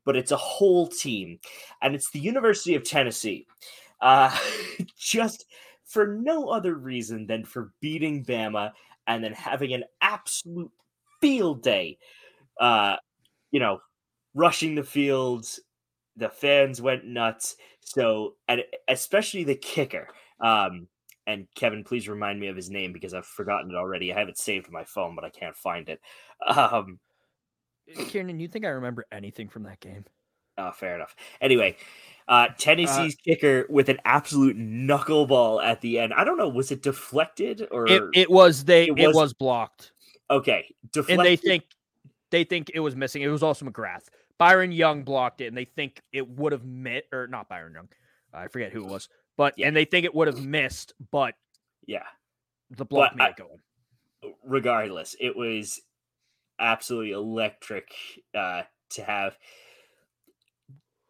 [0.05, 1.39] But it's a whole team,
[1.83, 3.47] and it's the University of Tennessee.
[4.01, 4.37] Uh,
[4.99, 5.47] just
[5.85, 8.73] for no other reason than for beating Bama
[9.07, 10.71] and then having an absolute
[11.21, 11.99] field day.
[12.61, 12.97] Uh,
[13.51, 13.81] you know,
[14.35, 15.61] rushing the fields,
[16.17, 17.57] the fans went nuts.
[17.81, 20.09] So, and especially the kicker.
[20.41, 20.89] Um,
[21.27, 24.13] and Kevin, please remind me of his name because I've forgotten it already.
[24.13, 26.01] I have it saved on my phone, but I can't find it.
[26.47, 26.99] Um,
[28.09, 30.05] Kieran, you think I remember anything from that game?
[30.57, 31.15] Oh, fair enough.
[31.41, 31.77] Anyway,
[32.29, 36.13] uh, Tennessee's uh, kicker with an absolute knuckleball at the end.
[36.15, 39.33] I don't know, was it deflected or it, it was they it was, it was
[39.33, 39.93] blocked.
[40.31, 41.19] Okay, deflected.
[41.19, 41.65] and they think
[42.31, 43.23] they think it was missing.
[43.23, 44.09] It was also McGrath.
[44.37, 47.89] Byron Young blocked it, and they think it would have met or not Byron Young.
[48.33, 49.09] I forget who it was,
[49.39, 49.67] but yeah.
[49.67, 51.35] and they think it would have missed, but
[51.87, 52.05] yeah,
[52.71, 54.33] the block but made I, it go.
[54.45, 55.81] Regardless, it was
[56.61, 57.91] absolutely electric
[58.35, 59.39] uh, to have.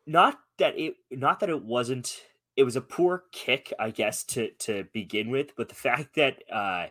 [0.06, 2.20] Not that it, not that it wasn't.
[2.56, 6.42] It was a poor kick, I guess, to to begin with, but the fact that
[6.52, 6.86] uh,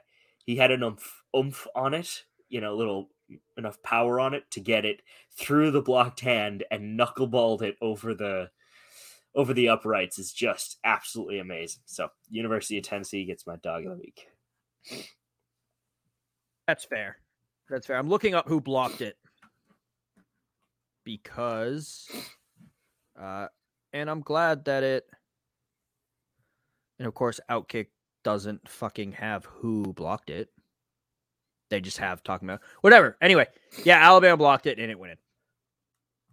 [0.46, 3.10] he had an oomph, oomph on it, you know, a little
[3.58, 5.02] enough power on it to get it
[5.38, 8.50] through the blocked hand and knuckleballed it over the
[9.36, 11.82] over the uprights is just absolutely amazing.
[11.86, 14.28] So, University of Tennessee gets my dog of the week.
[16.68, 17.18] That's fair.
[17.70, 17.98] That's fair.
[17.98, 19.18] I'm looking up who blocked it
[21.04, 22.10] because,
[23.20, 23.48] uh,
[23.94, 25.06] and I'm glad that it,
[27.00, 27.88] and of course, Outkick
[28.24, 30.50] doesn't fucking have who blocked it.
[31.70, 33.18] They just have talking about whatever.
[33.22, 33.48] Anyway,
[33.84, 35.18] yeah, Alabama blocked it and it went in.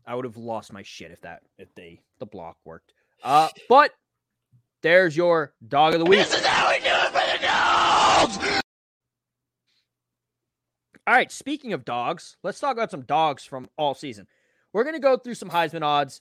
[0.07, 2.93] I would have lost my shit if that if they the block worked.
[3.23, 3.91] Uh, but
[4.83, 6.21] there's your dog of the week.
[6.21, 8.63] This is how we do it for the dogs.
[11.07, 14.27] All right, speaking of dogs, let's talk about some dogs from all season.
[14.73, 16.21] We're going to go through some Heisman odds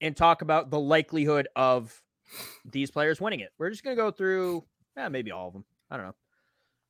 [0.00, 2.00] and talk about the likelihood of
[2.64, 3.50] these players winning it.
[3.58, 4.64] We're just going to go through
[4.96, 5.64] eh, maybe all of them.
[5.90, 6.14] I don't know.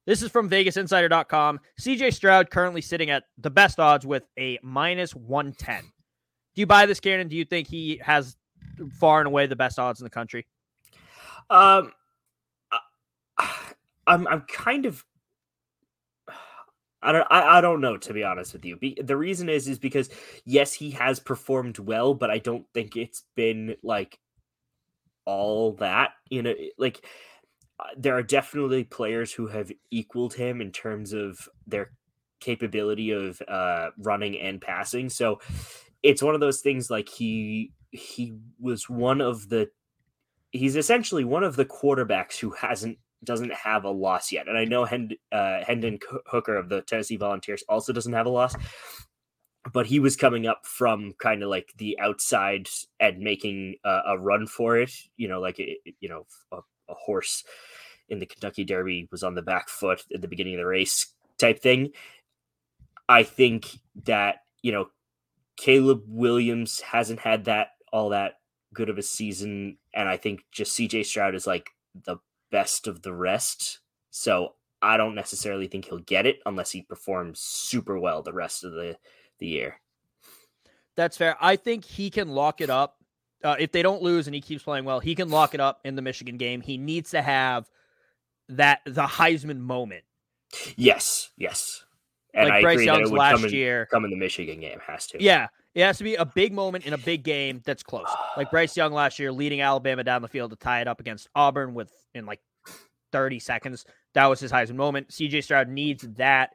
[0.06, 1.60] This is from VegasInsider.com.
[1.80, 5.82] CJ Stroud currently sitting at the best odds with a minus 110.
[5.82, 5.90] Do
[6.54, 7.28] you buy this, Kieran?
[7.28, 8.36] Do you think he has
[8.98, 10.46] far and away the best odds in the country?
[11.50, 11.92] Um,
[14.06, 15.04] I'm I'm kind of
[17.02, 18.76] I don't I, I don't know to be honest with you.
[18.76, 20.10] Be, the reason is is because
[20.44, 24.18] yes, he has performed well, but I don't think it's been like
[25.24, 27.04] all that, you know, like
[27.78, 31.92] uh, there are definitely players who have equaled him in terms of their
[32.40, 35.08] capability of uh running and passing.
[35.08, 35.40] So
[36.02, 39.68] it's one of those things like he he was one of the
[40.50, 44.48] he's essentially one of the quarterbacks who hasn't doesn't have a loss yet.
[44.48, 48.30] And I know Hend, uh, Hendon Hooker of the Tennessee Volunteers also doesn't have a
[48.30, 48.54] loss,
[49.72, 52.68] but he was coming up from kind of like the outside
[53.00, 54.92] and making a, a run for it.
[55.16, 56.58] You know, like you know a,
[56.88, 57.44] a horse
[58.08, 61.12] in the Kentucky Derby was on the back foot at the beginning of the race
[61.38, 61.90] type thing.
[63.08, 64.90] I think that you know
[65.56, 68.34] Caleb Williams hasn't had that all that
[68.74, 71.70] good of a season, and I think just CJ Stroud is like
[72.04, 72.18] the
[72.50, 73.80] best of the rest.
[74.10, 78.64] So I don't necessarily think he'll get it unless he performs super well the rest
[78.64, 78.96] of the
[79.38, 79.80] the year.
[80.96, 81.36] That's fair.
[81.40, 82.96] I think he can lock it up.
[83.44, 85.80] Uh, if they don't lose and he keeps playing well, he can lock it up
[85.84, 86.60] in the Michigan game.
[86.60, 87.70] He needs to have
[88.48, 90.02] that the Heisman moment.
[90.76, 91.84] Yes, yes.
[92.34, 95.06] And like I Bryce Young's last come in, year, come in the Michigan game has
[95.08, 95.22] to.
[95.22, 98.08] Yeah, it has to be a big moment in a big game that's close.
[98.36, 101.28] Like Bryce Young last year, leading Alabama down the field to tie it up against
[101.34, 102.40] Auburn with in like
[103.12, 103.84] 30 seconds.
[104.14, 105.08] That was his Heisman moment.
[105.08, 106.54] CJ Stroud needs that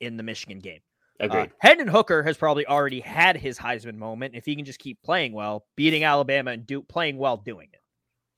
[0.00, 0.80] in the Michigan game.
[1.20, 1.42] Agreed.
[1.42, 5.00] Uh, Hendon Hooker has probably already had his Heisman moment if he can just keep
[5.02, 7.80] playing well, beating Alabama and do playing well doing it.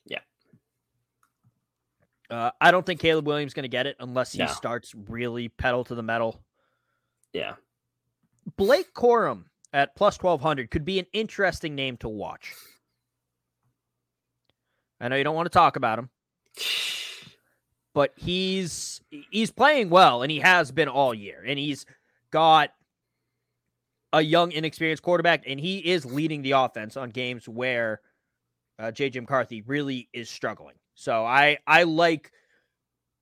[0.04, 0.18] Yeah.
[2.36, 4.46] Uh, I don't think Caleb Williams going to get it unless he no.
[4.48, 6.42] starts really pedal to the metal.
[7.32, 7.54] Yeah.
[8.56, 9.44] Blake Corum
[9.76, 12.54] at plus 1200 could be an interesting name to watch.
[14.98, 16.08] I know you don't want to talk about him,
[17.92, 21.84] but he's he's playing well and he has been all year and he's
[22.30, 22.70] got
[24.14, 28.00] a young inexperienced quarterback and he is leading the offense on games where
[28.78, 30.76] uh, JJ McCarthy really is struggling.
[30.94, 32.32] So I I like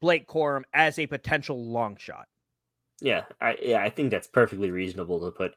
[0.00, 2.28] Blake Corum as a potential long shot.
[3.00, 5.56] Yeah, I yeah, I think that's perfectly reasonable to put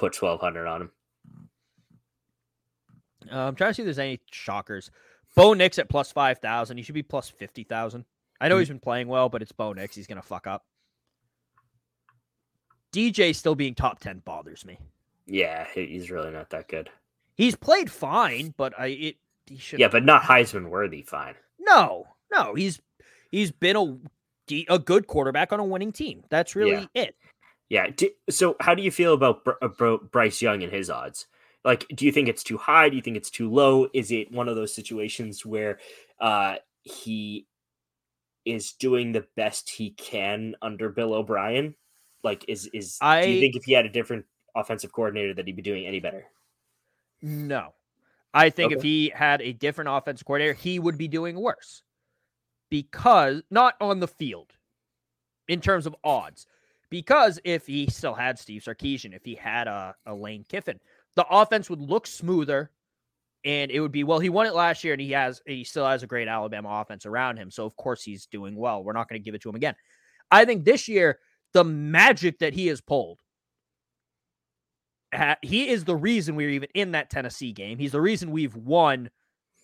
[0.00, 0.90] put twelve hundred on him.
[3.30, 4.90] Uh, I'm trying to see if there's any shockers.
[5.36, 6.78] Bo Nix at plus five thousand.
[6.78, 8.04] He should be plus fifty thousand.
[8.40, 9.94] I know he's been playing well, but it's Bo Nix.
[9.94, 10.64] He's gonna fuck up.
[12.92, 14.78] DJ still being top ten bothers me.
[15.26, 16.90] Yeah, he's really not that good.
[17.36, 21.02] He's played fine, but I it he should Yeah, but not Heisman worthy.
[21.02, 21.34] Fine.
[21.58, 22.54] no, no.
[22.54, 22.80] He's
[23.30, 23.98] he's been a
[24.68, 26.24] a good quarterback on a winning team.
[26.28, 27.14] That's really it.
[27.70, 27.86] Yeah.
[27.96, 31.26] d so, how do you feel about Br- uh, Bryce Young and his odds?
[31.64, 32.88] Like, do you think it's too high?
[32.90, 33.88] Do you think it's too low?
[33.94, 35.78] Is it one of those situations where
[36.20, 37.46] uh, he
[38.44, 41.74] is doing the best he can under Bill O'Brien?
[42.22, 45.56] Like, is is do you think if he had a different offensive coordinator that he'd
[45.56, 46.26] be doing any better?
[47.22, 47.74] No.
[48.32, 51.82] I think if he had a different offensive coordinator, he would be doing worse.
[52.70, 54.52] Because not on the field
[55.48, 56.46] in terms of odds.
[56.90, 60.80] Because if he still had Steve Sarkisian, if he had a, a Lane Kiffin,
[61.16, 62.70] the offense would look smoother
[63.44, 65.86] and it would be well, he won it last year and he has he still
[65.86, 67.50] has a great Alabama offense around him.
[67.50, 68.82] So of course he's doing well.
[68.82, 69.74] We're not going to give it to him again.
[70.30, 71.18] I think this year,
[71.52, 73.20] the magic that he has pulled
[75.42, 77.78] he is the reason we are even in that Tennessee game.
[77.78, 79.10] He's the reason we've won.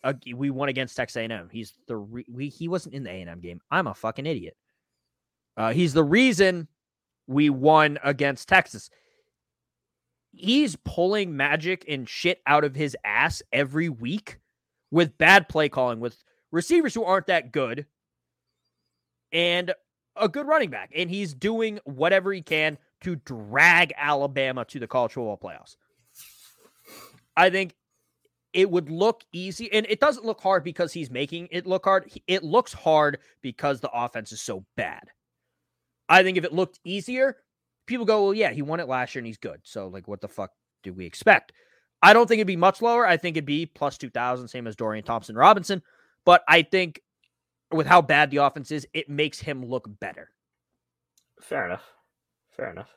[0.02, 1.48] Uh, we won against Texas A&M.
[1.50, 3.60] He's the re- we, he wasn't in the A&M game.
[3.70, 4.56] I'm a fucking idiot.
[5.56, 6.68] Uh, he's the reason
[7.26, 8.90] we won against Texas.
[10.32, 14.38] He's pulling magic and shit out of his ass every week
[14.90, 16.22] with bad play calling, with
[16.52, 17.86] receivers who aren't that good,
[19.32, 19.74] and
[20.14, 20.90] a good running back.
[20.94, 25.76] And he's doing whatever he can to drag Alabama to the college football playoffs.
[27.36, 27.74] I think
[28.52, 32.10] it would look easy, and it doesn't look hard because he's making it look hard.
[32.26, 35.10] It looks hard because the offense is so bad.
[36.08, 37.36] I think if it looked easier,
[37.86, 39.60] people go, well, yeah, he won it last year and he's good.
[39.64, 40.50] So, like, what the fuck
[40.82, 41.52] do we expect?
[42.02, 43.06] I don't think it'd be much lower.
[43.06, 45.82] I think it'd be plus 2,000, same as Dorian Thompson Robinson.
[46.24, 47.00] But I think
[47.72, 50.30] with how bad the offense is, it makes him look better.
[51.40, 51.84] Fair enough.
[52.56, 52.90] Fair enough.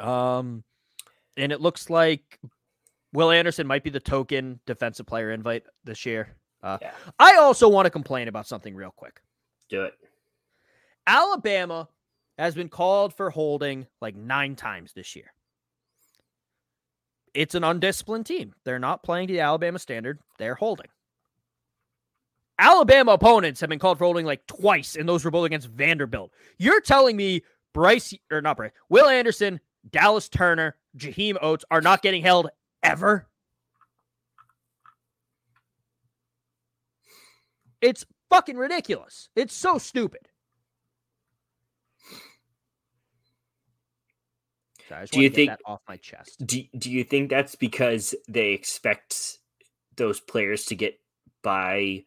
[0.00, 0.64] Um,
[1.36, 2.38] and it looks like
[3.12, 6.36] Will Anderson might be the token defensive player invite this year.
[6.62, 6.92] Uh, Yeah.
[7.18, 9.20] I also want to complain about something real quick.
[9.68, 9.94] Do it.
[11.06, 11.88] Alabama
[12.38, 15.32] has been called for holding like nine times this year.
[17.32, 18.54] It's an undisciplined team.
[18.64, 20.20] They're not playing to the Alabama standard.
[20.38, 20.86] They're holding.
[22.58, 26.30] Alabama opponents have been called for holding like twice, and those were both against Vanderbilt.
[26.58, 27.42] You're telling me
[27.72, 29.58] Bryce or not Bryce, Will Anderson,
[29.90, 32.48] Dallas Turner, Jaheim Oatis are not getting held
[32.84, 33.26] ever?
[37.80, 39.28] It's fucking ridiculous.
[39.34, 40.28] It's so stupid.
[44.88, 46.46] Just Do you wanted to get think- that off my chest?
[46.46, 49.38] Do Do you think that's because they expect
[49.96, 50.98] those players to get
[51.42, 52.04] by?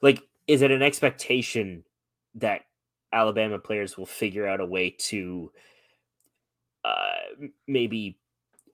[0.00, 1.84] Like, is it an expectation
[2.34, 2.62] that
[3.12, 5.52] Alabama players will figure out a way to
[6.84, 8.18] uh, maybe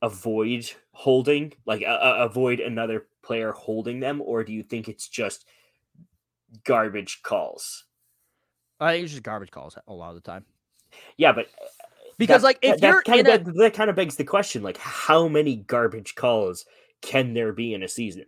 [0.01, 5.09] avoid holding, like uh, uh, avoid another player holding them, or do you think it's
[5.09, 5.45] just
[6.64, 7.84] garbage calls?
[8.80, 10.45] I think it's just garbage calls a lot of the time.
[11.16, 11.49] Yeah, but
[12.18, 14.76] Because, like, if you're kind in a- of that kind of begs the question, like,
[14.78, 16.66] how many garbage calls
[17.00, 18.26] can there be in a season?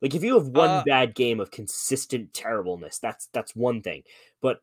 [0.00, 4.04] Like, if you have one Uh, bad game of consistent terribleness, that's that's one thing.
[4.40, 4.60] But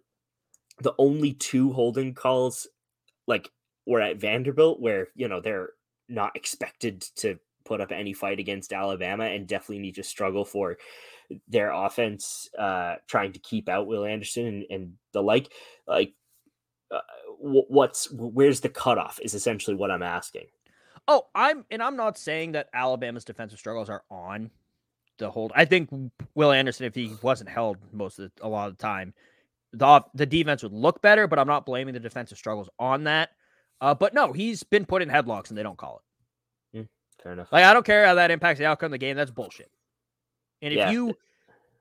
[0.79, 2.67] the only two holding calls,
[3.27, 3.51] like,
[3.85, 5.71] were at Vanderbilt, where you know they're
[6.09, 10.77] not expected to put up any fight against Alabama, and definitely need to struggle for
[11.47, 15.51] their offense, uh, trying to keep out Will Anderson and, and the like.
[15.87, 16.13] Like,
[16.91, 16.99] uh,
[17.39, 20.45] what's where's the cutoff is essentially what I'm asking.
[21.07, 24.51] Oh, I'm and I'm not saying that Alabama's defensive struggles are on
[25.17, 25.51] the hold.
[25.55, 25.89] I think
[26.35, 29.13] Will Anderson, if he wasn't held most of the, a lot of the time,
[29.73, 31.27] the the defense would look better.
[31.27, 33.31] But I'm not blaming the defensive struggles on that.
[33.81, 36.87] Uh, but no, he's been put in headlocks and they don't call it.
[37.21, 37.51] Fair enough.
[37.51, 39.15] Like I don't care how that impacts the outcome of the game.
[39.15, 39.71] That's bullshit.
[40.61, 40.91] And if Yeah.
[40.91, 41.15] you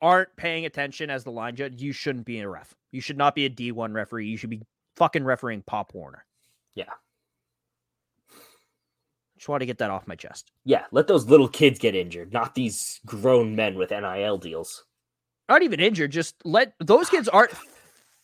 [0.01, 2.75] aren't paying attention as the line judge, you shouldn't be a ref.
[2.93, 4.27] You should not be a D1 referee.
[4.27, 4.63] You should be
[4.97, 6.25] fucking refereeing Pop Warner.
[6.75, 6.91] Yeah.
[9.37, 10.53] Just want to get that off my chest.
[10.65, 14.85] Yeah, let those little kids get injured, not these grown men with NIL deals.
[15.49, 16.13] Not even injured.
[16.13, 17.53] Just let those kids aren't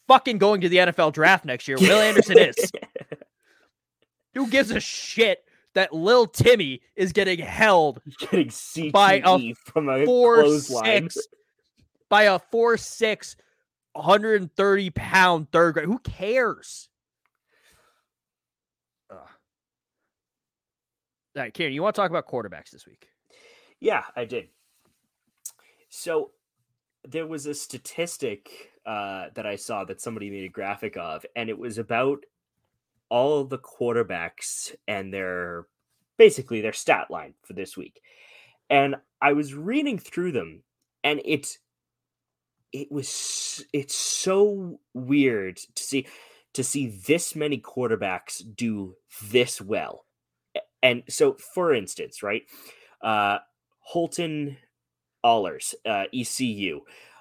[0.07, 1.77] fucking going to the NFL draft next year.
[1.81, 2.71] Will Anderson is.
[4.35, 5.45] Who gives a shit
[5.75, 11.19] that Lil Timmy is getting held Getting CTE by a from a four six
[12.09, 13.37] by a four six
[13.99, 15.86] 130 pound third grade.
[15.86, 16.88] Who cares?
[19.11, 19.18] Ugh.
[19.18, 19.26] All
[21.42, 23.09] right, Kieran, you want to talk about quarterbacks this week?
[23.80, 24.49] Yeah, I did.
[25.88, 26.30] So
[27.07, 31.49] there was a statistic uh, that I saw that somebody made a graphic of, and
[31.49, 32.24] it was about
[33.09, 35.66] all the quarterbacks and their
[36.18, 38.01] basically their stat line for this week.
[38.70, 40.62] And I was reading through them,
[41.03, 41.59] and it's
[42.73, 46.07] it was it's so weird to see
[46.55, 50.05] to see this many quarterbacks do this well.
[50.83, 52.43] And so, for instance, right,
[53.03, 53.39] uh,
[53.81, 54.57] Holton
[55.25, 56.81] Ahlers, uh, ECU,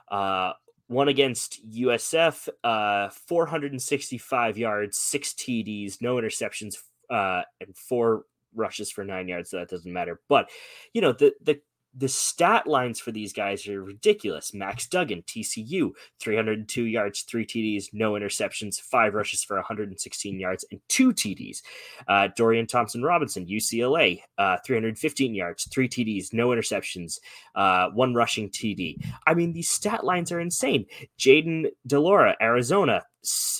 [0.09, 0.53] uh,
[0.87, 6.77] one against USF, uh, 465 yards, six TDs, no interceptions,
[7.09, 8.23] uh, and four
[8.55, 9.49] rushes for nine yards.
[9.49, 10.19] So that doesn't matter.
[10.29, 10.49] But
[10.93, 11.59] you know the the
[11.95, 14.53] the stat lines for these guys are ridiculous.
[14.53, 20.79] Max Duggan, TCU, 302 yards, three TDs, no interceptions, five rushes for 116 yards, and
[20.87, 21.61] two TDs.
[22.07, 27.19] Uh, Dorian Thompson Robinson, UCLA, uh, 315 yards, three TDs, no interceptions,
[27.55, 29.03] uh, one rushing TD.
[29.25, 30.85] I mean, these stat lines are insane.
[31.17, 33.03] Jayden de Laura, Arizona,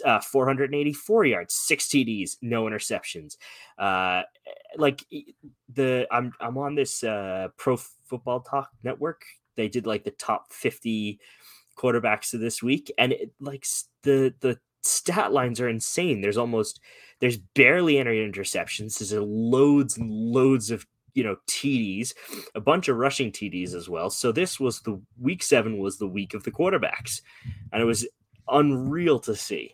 [0.05, 3.38] uh, 484 yards, six TDs, no interceptions.
[3.78, 4.24] Uh,
[4.78, 5.03] like
[5.74, 9.22] the I'm I'm on this uh, Pro Football Talk network.
[9.55, 11.20] They did like the top 50
[11.78, 13.65] quarterbacks of this week, and it, like
[14.03, 16.22] the the stat lines are insane.
[16.22, 16.80] There's almost
[17.20, 18.97] there's barely any interceptions.
[18.97, 22.13] There's loads and loads of you know TDs,
[22.55, 24.09] a bunch of rushing TDs as well.
[24.09, 27.22] So this was the week seven was the week of the quarterbacks,
[27.72, 28.07] and it was
[28.50, 29.74] unreal to see.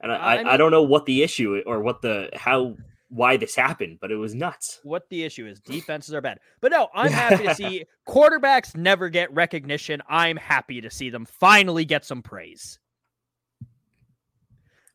[0.00, 2.76] And I, I, mean, I don't know what the issue or what the how
[3.08, 4.80] why this happened, but it was nuts.
[4.82, 6.40] What the issue is, defenses are bad.
[6.60, 10.02] But no, I'm happy to see quarterbacks never get recognition.
[10.08, 12.78] I'm happy to see them finally get some praise.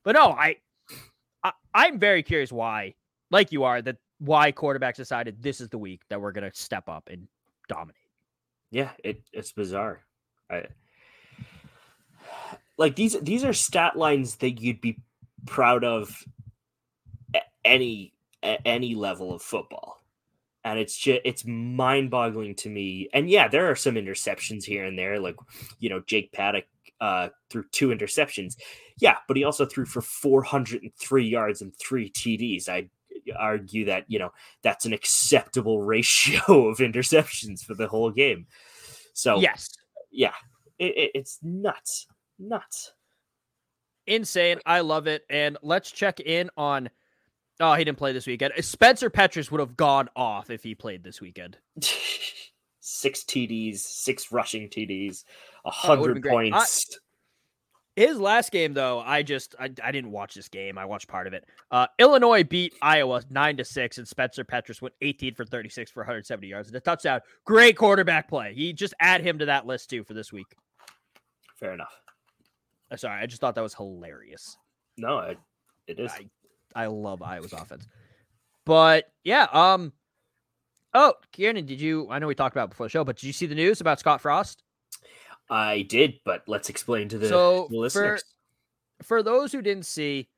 [0.03, 0.57] But no, I,
[1.43, 2.95] I I'm very curious why,
[3.31, 6.89] like you are, that why quarterbacks decided this is the week that we're gonna step
[6.89, 7.27] up and
[7.67, 7.95] dominate.
[8.71, 10.01] Yeah, it, it's bizarre.
[10.51, 10.65] I
[12.79, 14.97] like these these are stat lines that you'd be
[15.45, 16.23] proud of
[17.63, 18.13] any
[18.65, 19.97] any level of football.
[20.63, 23.09] And it's just it's mind-boggling to me.
[23.13, 25.35] And yeah there are some interceptions here and there like
[25.79, 26.65] you know jake paddock
[27.01, 28.55] uh threw two interceptions.
[28.97, 32.89] Yeah but he also threw for 403 yards and three td's i
[33.37, 34.31] argue that you know
[34.63, 38.47] that's an acceptable ratio of interceptions for the whole game.
[39.13, 39.69] So yes.
[40.11, 40.33] yeah
[40.77, 42.07] it, it, it's nuts
[42.39, 42.93] nuts
[44.07, 46.89] insane i love it and let's check in on
[47.61, 48.53] Oh, he didn't play this weekend.
[48.61, 51.57] Spencer Petras would have gone off if he played this weekend.
[52.79, 55.25] six TDs, six rushing TDs,
[55.65, 56.85] a hundred points.
[56.89, 60.77] I, his last game, though, I just I, I didn't watch this game.
[60.77, 61.43] I watched part of it.
[61.69, 66.01] Uh, Illinois beat Iowa nine to six, and Spencer Petras went 18 for 36 for
[66.01, 67.19] 170 yards and a touchdown.
[67.45, 68.53] Great quarterback play.
[68.53, 70.47] He just add him to that list too for this week.
[71.59, 71.93] Fair enough.
[72.91, 74.57] Uh, sorry, I just thought that was hilarious.
[74.97, 75.37] No, it,
[75.87, 76.11] it is.
[76.11, 77.87] I, I love Iowa's offense.
[78.65, 79.93] But yeah, um
[80.93, 83.33] oh, Kieran, did you I know we talked about before the show, but did you
[83.33, 84.63] see the news about Scott Frost?
[85.49, 88.23] I did, but let's explain to the, so the listeners.
[88.99, 90.29] For, for those who didn't see,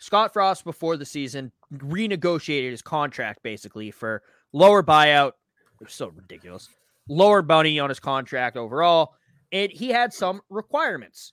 [0.00, 4.22] Scott Frost before the season renegotiated his contract basically for
[4.52, 5.32] lower buyout.
[5.80, 6.68] It was so ridiculous.
[7.08, 9.14] Lower money on his contract overall.
[9.52, 11.32] And he had some requirements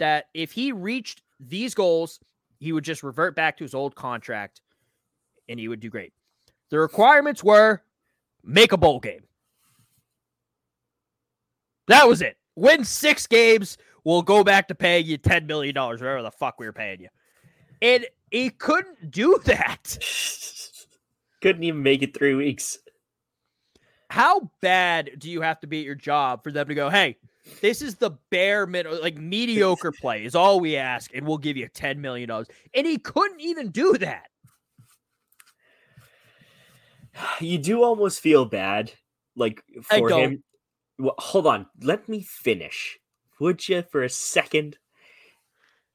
[0.00, 2.18] that if he reached these goals,
[2.58, 4.60] he would just revert back to his old contract
[5.48, 6.12] and he would do great.
[6.70, 7.82] The requirements were
[8.42, 9.22] make a bowl game.
[11.86, 12.36] That was it.
[12.56, 16.66] Win six games, we'll go back to paying you $10 million, whatever the fuck we
[16.66, 17.08] were paying you.
[17.82, 19.98] And he couldn't do that.
[21.40, 22.78] couldn't even make it three weeks.
[24.08, 27.16] How bad do you have to be at your job for them to go, hey,
[27.60, 31.56] this is the bare minimum, like mediocre play is all we ask, and we'll give
[31.56, 32.48] you ten million dollars.
[32.74, 34.26] And he couldn't even do that.
[37.40, 38.92] You do almost feel bad,
[39.36, 40.42] like for him.
[40.98, 42.98] Well, hold on, let me finish,
[43.40, 44.78] would you, for a second?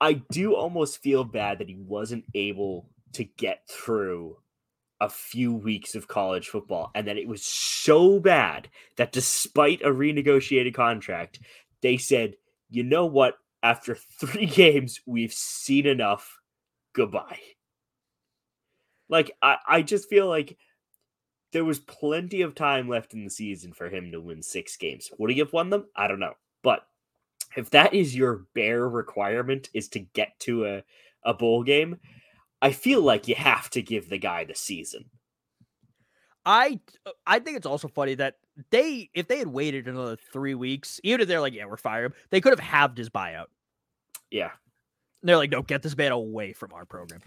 [0.01, 4.37] I do almost feel bad that he wasn't able to get through
[5.05, 9.89] a few weeks of college football and that it was so bad that despite a
[9.89, 11.39] renegotiated contract
[11.81, 12.35] they said
[12.69, 13.37] you know what?
[13.63, 16.39] After three games we've seen enough.
[16.93, 17.39] Goodbye.
[19.07, 20.57] Like i, I just feel like
[21.51, 25.09] there was plenty of time left in the season for him to win six games.
[25.17, 25.85] Would he have won them?
[25.95, 26.33] I don't know.
[26.63, 26.85] But
[27.55, 30.83] if that is your bare requirement is to get to a,
[31.23, 31.99] a bowl game
[32.61, 35.05] I feel like you have to give the guy the season.
[36.45, 36.79] I
[37.25, 38.35] I think it's also funny that
[38.69, 42.07] they if they had waited another three weeks, even if they're like, yeah, we're firing
[42.07, 43.47] him, they could have halved his buyout.
[44.29, 44.51] Yeah.
[45.21, 47.21] And they're like, no, get this man away from our program.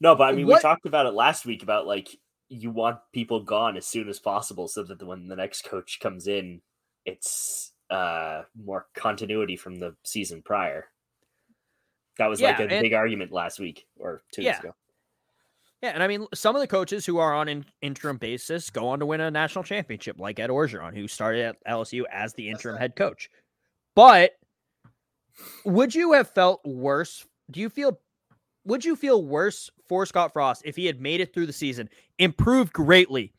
[0.00, 2.08] No, but I mean, What- we talked about it last week about like
[2.50, 6.26] you want people gone as soon as possible so that when the next coach comes
[6.28, 6.60] in,
[7.04, 10.86] it's uh more continuity from the season prior.
[12.18, 14.50] That was like a and- big argument last week or two Yeah.
[14.50, 14.74] weeks ago.
[15.82, 18.88] Yeah, and I mean, some of the coaches who are on an interim basis go
[18.88, 22.48] on to win a national championship, like Ed Orgeron, who started at LSU as the
[22.48, 23.30] interim head coach.
[23.94, 24.32] But
[25.64, 27.24] would you have felt worse?
[27.50, 28.00] Do you feel?
[28.64, 31.88] Would you feel worse for Scott Frost if he had made it through the season,
[32.18, 33.32] improved greatly,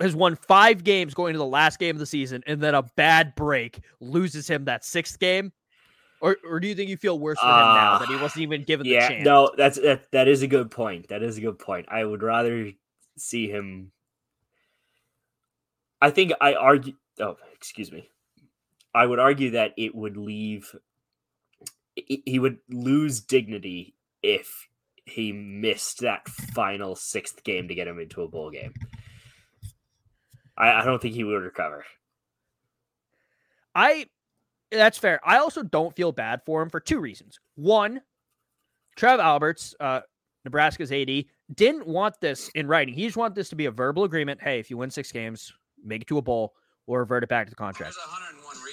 [0.00, 2.82] has won five games going to the last game of the season, and then a
[2.82, 5.52] bad break loses him that sixth game?
[6.20, 8.42] Or, or do you think you feel worse for him now that he Ah, wasn't
[8.42, 9.24] even given the Yeah, chance?
[9.24, 11.08] no, that's that, that is a good point.
[11.08, 11.86] That is a good point.
[11.88, 12.70] I would rather
[13.16, 13.90] see him.
[16.02, 16.94] I think I argue.
[17.18, 18.08] Oh, excuse me.
[18.94, 20.74] I would argue that it would leave.
[21.96, 24.68] he- He would lose dignity if
[25.06, 28.74] he missed that final sixth game to get him into a bowl game.
[30.56, 31.84] I, I don't think he would recover.
[33.74, 34.06] I
[34.70, 35.20] that's fair.
[35.24, 37.38] I also don't feel bad for him for two reasons.
[37.56, 38.00] One,
[38.96, 40.00] Trev Alberts, uh,
[40.44, 42.94] Nebraska's AD, didn't want this in writing.
[42.94, 44.40] He just wanted this to be a verbal agreement.
[44.42, 45.52] Hey, if you win six games,
[45.84, 46.54] make it to a bowl,
[46.86, 47.94] or revert it back to the contract.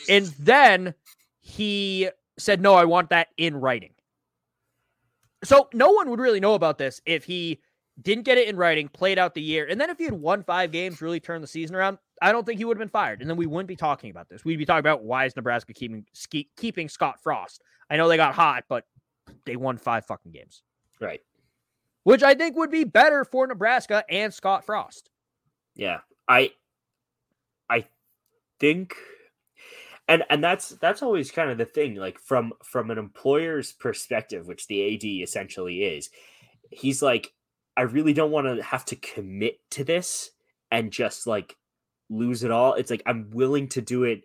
[0.09, 0.93] And then
[1.39, 3.93] he said, No, I want that in writing.
[5.43, 7.61] So no one would really know about this if he
[8.01, 10.43] didn't get it in writing, played out the year, and then if he had won
[10.43, 13.21] five games, really turned the season around, I don't think he would have been fired.
[13.21, 14.45] And then we wouldn't be talking about this.
[14.45, 17.61] We'd be talking about why is Nebraska keeping ske- keeping Scott Frost.
[17.89, 18.85] I know they got hot, but
[19.45, 20.61] they won five fucking games,
[21.01, 21.21] Right.
[22.03, 25.09] which I think would be better for Nebraska and Scott Frost.
[25.75, 26.51] Yeah, I
[27.69, 27.85] I
[28.59, 28.95] think
[30.07, 34.47] and and that's that's always kind of the thing like from from an employer's perspective,
[34.47, 36.09] which the AD essentially is.
[36.71, 37.33] He's like
[37.77, 40.31] I really don't want to have to commit to this
[40.71, 41.55] and just like
[42.09, 42.73] lose it all.
[42.73, 44.23] It's like I'm willing to do it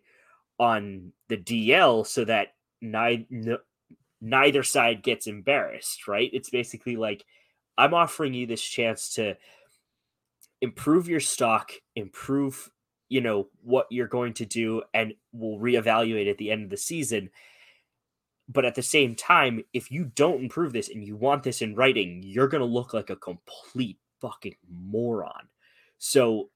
[0.58, 3.58] on the DL so that neither
[4.20, 6.30] neither side gets embarrassed, right?
[6.32, 7.24] It's basically like
[7.76, 9.36] I'm offering you this chance to
[10.60, 12.70] improve your stock, improve,
[13.08, 16.76] you know, what you're going to do, and we'll reevaluate at the end of the
[16.76, 17.30] season.
[18.52, 21.74] But at the same time, if you don't improve this and you want this in
[21.74, 25.48] writing, you're going to look like a complete fucking moron.
[25.98, 26.50] So,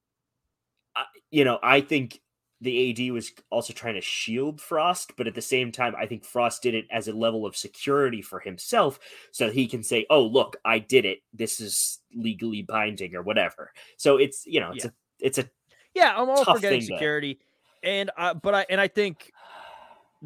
[1.31, 2.19] you know, I think
[2.61, 6.25] the AD was also trying to shield Frost, but at the same time, I think
[6.25, 8.99] Frost did it as a level of security for himself
[9.31, 11.19] so he can say, oh, look, I did it.
[11.33, 13.71] This is legally binding or whatever.
[13.97, 14.89] So it's, you know, it's Yeah.
[14.89, 15.49] a, it's a,
[15.93, 17.39] Yeah, I'm all for getting thing to- security,
[17.83, 19.31] and uh, but I and I think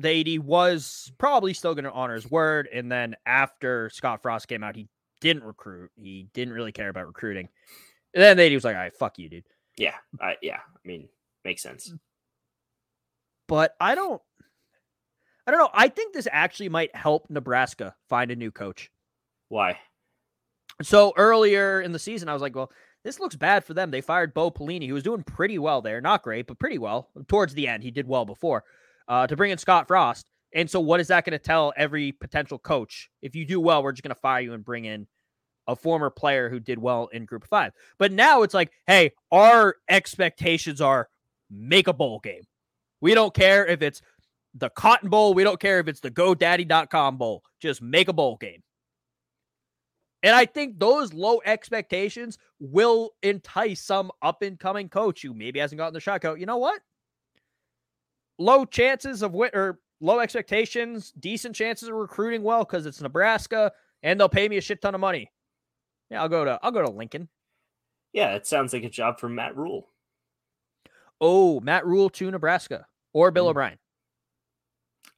[0.04, 2.68] AD was probably still going to honor his word.
[2.72, 4.88] And then after Scott Frost came out, he
[5.20, 5.92] didn't recruit.
[5.96, 7.50] He didn't really care about recruiting.
[8.14, 9.44] And then the AD was like, "All right, fuck you, dude."
[9.78, 11.10] yeah, I, yeah, I mean,
[11.44, 11.94] makes sense.
[13.48, 14.22] But I don't,
[15.46, 15.70] I don't know.
[15.74, 18.92] I think this actually might help Nebraska find a new coach.
[19.50, 19.80] Why?
[20.82, 22.72] So earlier in the season, I was like, well,
[23.04, 23.92] this looks bad for them.
[23.92, 26.00] They fired Bo Pelini, who was doing pretty well there.
[26.00, 27.10] Not great, but pretty well.
[27.28, 28.63] Towards the end, he did well before.
[29.12, 30.32] Uh, to bring in Scott Frost.
[30.54, 33.09] And so what is that going to tell every potential coach?
[33.21, 35.05] If you do well, we're just going to fire you and bring in
[35.67, 37.74] a former player who did well in group five.
[38.00, 41.09] But now it's like, hey, our expectations are
[41.50, 42.43] make a bowl game.
[43.01, 44.01] We don't care if it's
[44.54, 45.33] the Cotton Bowl.
[45.33, 47.43] We don't care if it's the GoDaddy.com Bowl.
[47.62, 48.63] Just make a bowl game.
[50.24, 55.59] And I think those low expectations will entice some up and coming coach who maybe
[55.59, 56.21] hasn't gotten the shot.
[56.21, 56.79] Go, you know what?
[58.37, 63.71] Low chances of win or low expectations, decent chances of recruiting well because it's Nebraska
[64.03, 65.32] and they'll pay me a shit ton of money.
[66.09, 67.29] Yeah, I'll go to I'll go to Lincoln.
[68.13, 69.87] Yeah, it sounds like a job for Matt Rhule.
[71.21, 73.49] Oh, Matt Rhule to Nebraska or Bill Mm.
[73.49, 73.78] O'Brien.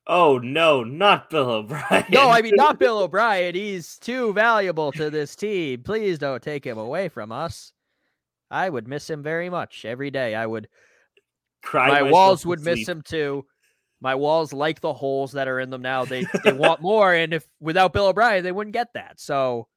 [0.05, 2.05] Oh no, not Bill O'Brien.
[2.09, 3.55] No, I mean not Bill O'Brien.
[3.55, 5.81] He's too valuable to this team.
[5.83, 7.71] Please don't take him away from us.
[8.51, 10.35] I would miss him very much every day.
[10.35, 10.67] I would
[11.63, 12.89] Cry my walls would miss sleep.
[12.89, 13.45] him too.
[14.01, 16.05] My walls like the holes that are in them now.
[16.05, 19.19] They they want more, and if without Bill O'Brien, they wouldn't get that.
[19.19, 19.67] So,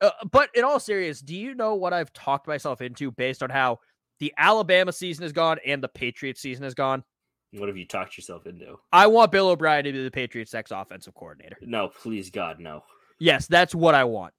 [0.00, 3.50] uh, but in all seriousness, do you know what I've talked myself into based on
[3.50, 3.78] how
[4.18, 7.04] the Alabama season is gone and the Patriots season is gone?
[7.52, 8.78] What have you talked yourself into?
[8.92, 11.56] I want Bill O'Brien to be the Patriots' next offensive coordinator.
[11.62, 12.82] No, please God, no.
[13.20, 14.34] Yes, that's what I want.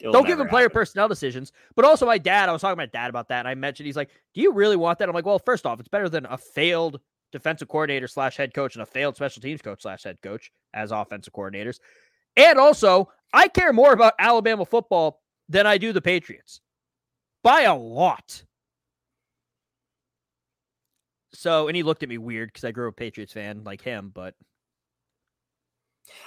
[0.00, 0.74] It'll Don't give him player happen.
[0.74, 1.52] personnel decisions.
[1.74, 3.86] But also, my dad, I was talking to my dad about that, and I mentioned
[3.86, 6.26] he's like, "Do you really want that?" I'm like, "Well, first off, it's better than
[6.26, 7.00] a failed
[7.32, 10.92] defensive coordinator slash head coach and a failed special teams coach slash head coach as
[10.92, 11.80] offensive coordinators."
[12.36, 16.60] And also, I care more about Alabama football than I do the Patriots
[17.42, 18.44] by a lot.
[21.34, 23.82] So, and he looked at me weird because I grew up a Patriots fan like
[23.82, 24.34] him, but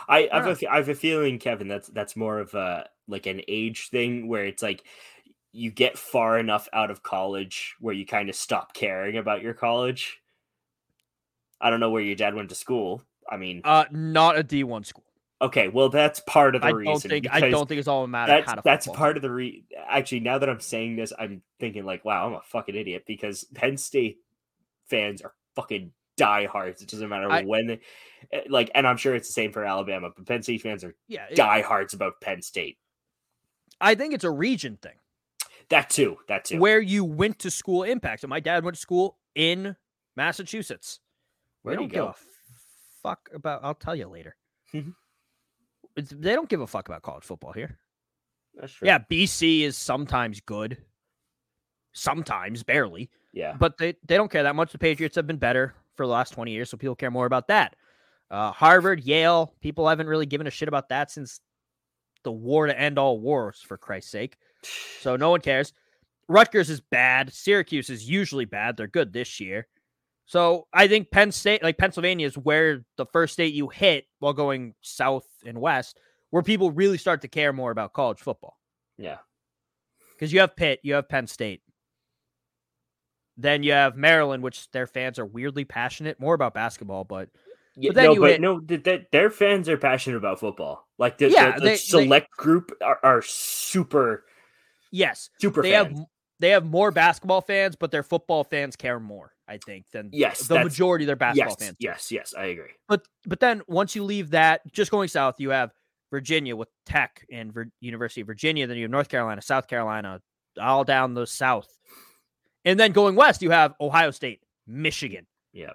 [0.07, 3.41] I, I have, a, have a feeling, Kevin, that's that's more of a like an
[3.47, 4.83] age thing where it's like
[5.51, 9.53] you get far enough out of college where you kind of stop caring about your
[9.53, 10.21] college.
[11.59, 13.03] I don't know where your dad went to school.
[13.29, 15.03] I mean, uh, not a D1 school.
[15.41, 16.91] okay, well that's part of the I reason.
[16.91, 19.31] don't think I don't think it's all a matter that's to that's part of the
[19.31, 19.63] re.
[19.87, 23.43] Actually, now that I'm saying this, I'm thinking like, wow, I'm a fucking idiot because
[23.53, 24.17] Penn State
[24.87, 26.81] fans are fucking diehards.
[26.81, 27.79] It doesn't matter I- when they
[28.31, 30.95] eh, like, and I'm sure it's the same for Alabama, but Penn State fans are
[31.07, 32.77] Yeah, it- diehards about Penn State.
[33.79, 34.97] I think it's a region thing.
[35.69, 36.17] That too.
[36.27, 36.59] That too.
[36.59, 38.23] where you went to school impacts.
[38.23, 39.75] And my dad went to school in
[40.17, 40.99] Massachusetts.
[41.63, 42.07] He don't give go?
[42.07, 42.15] a
[43.01, 43.63] fuck about.
[43.63, 44.35] I'll tell you later.
[44.73, 44.93] Mhm.
[45.95, 47.79] They don't give a fuck about college football here.
[48.55, 48.85] That's true.
[48.87, 50.77] Yeah, BC is sometimes good,
[51.93, 53.55] sometimes barely, Yeah.
[53.57, 54.71] but they, they don't care that much.
[54.71, 57.47] The Patriots have been better for the last 20 years, so people care more about
[57.47, 57.75] that.
[58.29, 61.41] Uh, Harvard, Yale, people haven't really given a shit about that since
[62.23, 64.37] the war to end all wars, for Christ's sake.
[65.01, 65.73] So no one cares.
[66.27, 67.33] Rutgers is bad.
[67.33, 68.77] Syracuse is usually bad.
[68.77, 69.67] They're good this year.
[70.25, 74.31] So I think Penn State, like Pennsylvania, is where the first state you hit while
[74.31, 75.99] going south and west,
[76.29, 78.57] where people really start to care more about college football.
[78.97, 79.17] Yeah.
[80.13, 81.61] Because you have Pitt, you have Penn State.
[83.41, 87.29] Then you have Maryland, which their fans are weirdly passionate, more about basketball, but
[87.75, 90.39] Yeah, but then no, you but hit- no, th- th- their fans are passionate about
[90.39, 90.87] football.
[90.97, 94.25] Like the, Yeah, the, the they- they- select group are, are super,
[94.91, 95.97] yes, super they fans.
[95.97, 96.05] have
[96.39, 100.47] they have more basketball fans, but their football fans care more, I think, than Yes,
[100.47, 101.77] the majority of their basketball yes, fans.
[101.79, 102.71] yes, yes, I agree.
[102.87, 105.71] But but then once you leave that, just going south, you have
[106.09, 108.65] Virginia with Tech and University of Virginia.
[108.67, 110.19] Then you have North Carolina, South Carolina,
[110.59, 111.69] all down the south,
[112.65, 115.71] and then going west, you have Ohio State, Michigan, Yeah.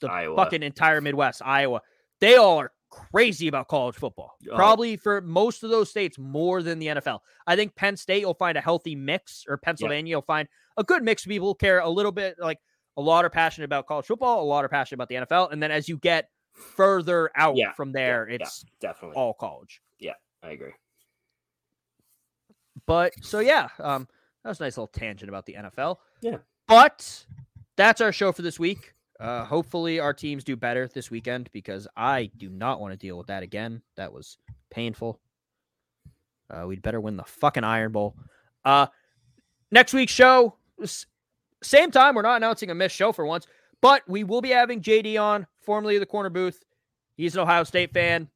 [0.00, 0.36] the Iowa.
[0.36, 1.82] fucking entire Midwest, Iowa.
[2.20, 4.36] They all are crazy about college football.
[4.50, 4.54] Oh.
[4.56, 7.20] Probably for most of those states more than the NFL.
[7.46, 11.02] I think Penn State will find a healthy mix, or Pennsylvania will find a good
[11.02, 12.36] mix of people who care a little bit.
[12.38, 12.58] Like
[12.96, 15.62] a lot are passionate about college football, a lot are passionate about the NFL, and
[15.62, 19.16] then as you get further out Yeah, from there, yeah, it's definitely.
[19.16, 19.82] all college.
[19.98, 20.72] Yeah, I agree.
[22.86, 24.08] But so yeah, um,
[24.46, 25.96] that was a nice little tangent about the NFL.
[26.20, 26.36] Yeah.
[26.68, 27.26] But
[27.74, 28.94] that's our show for this week.
[29.18, 33.18] Uh, hopefully our teams do better this weekend because I do not want to deal
[33.18, 33.82] with that again.
[33.96, 34.38] That was
[34.70, 35.18] painful.
[36.48, 38.14] Uh, we'd better win the fucking Iron Bowl.
[38.64, 38.86] Uh,
[39.72, 40.54] next week's show,
[41.60, 42.14] same time.
[42.14, 43.48] We're not announcing a missed show for once,
[43.80, 46.62] but we will be having JD on, formerly of the corner booth.
[47.16, 48.28] He's an Ohio State fan.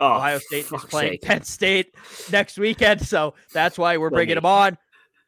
[0.00, 1.22] Oh, Ohio State is playing sake.
[1.22, 1.94] Penn State
[2.32, 4.78] next weekend, so that's why we're bringing him on.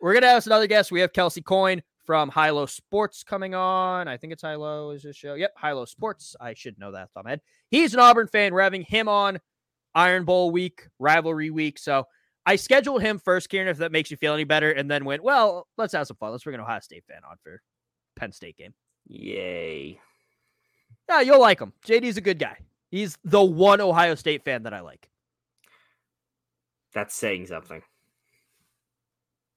[0.03, 0.91] We're gonna have another guest.
[0.91, 4.09] We have Kelsey Coyne from High Low Sports coming on.
[4.09, 5.35] I think it's High Low is this show.
[5.35, 6.35] Yep, High Low Sports.
[6.41, 7.41] I should know that off the top of my head.
[7.71, 8.53] He's an Auburn fan.
[8.53, 9.39] We're having him on
[9.95, 11.79] Iron Bowl week, rivalry week.
[11.79, 12.05] So
[12.45, 15.23] I scheduled him first, Kieran, if that makes you feel any better, and then went,
[15.23, 16.33] well, let's have some fun.
[16.33, 17.63] Let's bring an Ohio State fan on for
[18.17, 18.75] Penn State game.
[19.07, 20.01] Yay.
[21.09, 21.73] Yeah, you'll like him.
[21.87, 22.57] JD's a good guy.
[22.91, 25.09] He's the one Ohio State fan that I like.
[26.93, 27.83] That's saying something.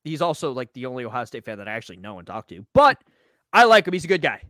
[0.05, 2.65] He's also like the only Ohio State fan that I actually know and talk to.
[2.73, 3.03] But
[3.51, 3.93] I like him.
[3.93, 4.41] He's a good guy.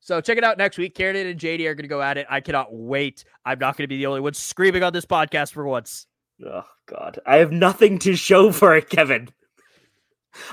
[0.00, 0.94] So check it out next week.
[0.94, 2.26] Kieran and JD are going to go at it.
[2.30, 3.24] I cannot wait.
[3.44, 6.06] I'm not going to be the only one screaming on this podcast for once.
[6.46, 9.28] Oh God, I have nothing to show for it, Kevin.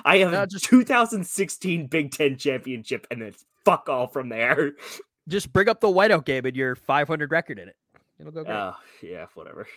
[0.06, 3.34] I have No, a just- 2016 Big Ten championship, and then
[3.66, 4.72] fuck all from there.
[5.28, 7.76] Just bring up the whiteout game and your 500 record in it.
[8.20, 8.56] It'll go great.
[8.56, 9.68] Oh yeah, whatever.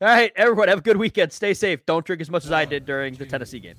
[0.00, 1.32] All right, everyone, have a good weekend.
[1.32, 1.84] Stay safe.
[1.86, 3.76] Don't drink as much as I did during the Tennessee game.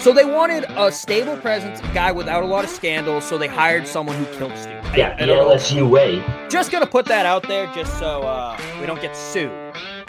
[0.00, 3.24] So they wanted a stable presence, a guy without a lot of scandals.
[3.24, 4.70] So they hired someone who killed Stu.
[4.96, 5.54] Yeah, I the don't know.
[5.54, 6.22] LSU way.
[6.48, 9.52] Just gonna put that out there, just so uh, we don't get sued.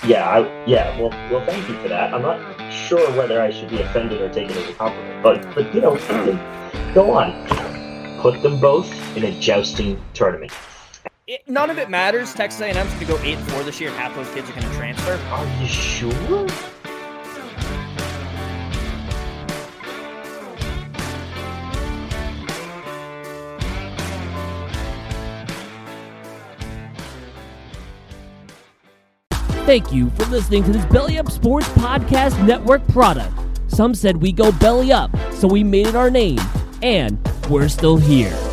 [0.07, 0.99] Yeah, I, yeah.
[0.99, 2.13] Well, well, thank you for that.
[2.13, 5.53] I'm not sure whether I should be offended or take it as a compliment, but
[5.53, 5.95] but you know,
[6.95, 8.19] go on.
[8.19, 10.51] Put them both in a jousting tournament.
[11.25, 12.33] It, none of it matters.
[12.33, 14.53] Texas A&M's going to go eight and four this year, and half those kids are
[14.53, 15.13] going to transfer.
[15.13, 16.49] Are you sure?
[29.65, 33.33] Thank you for listening to this Belly Up Sports Podcast Network product.
[33.67, 36.39] Some said we go belly up, so we made it our name,
[36.81, 37.17] and
[37.49, 38.52] we're still here.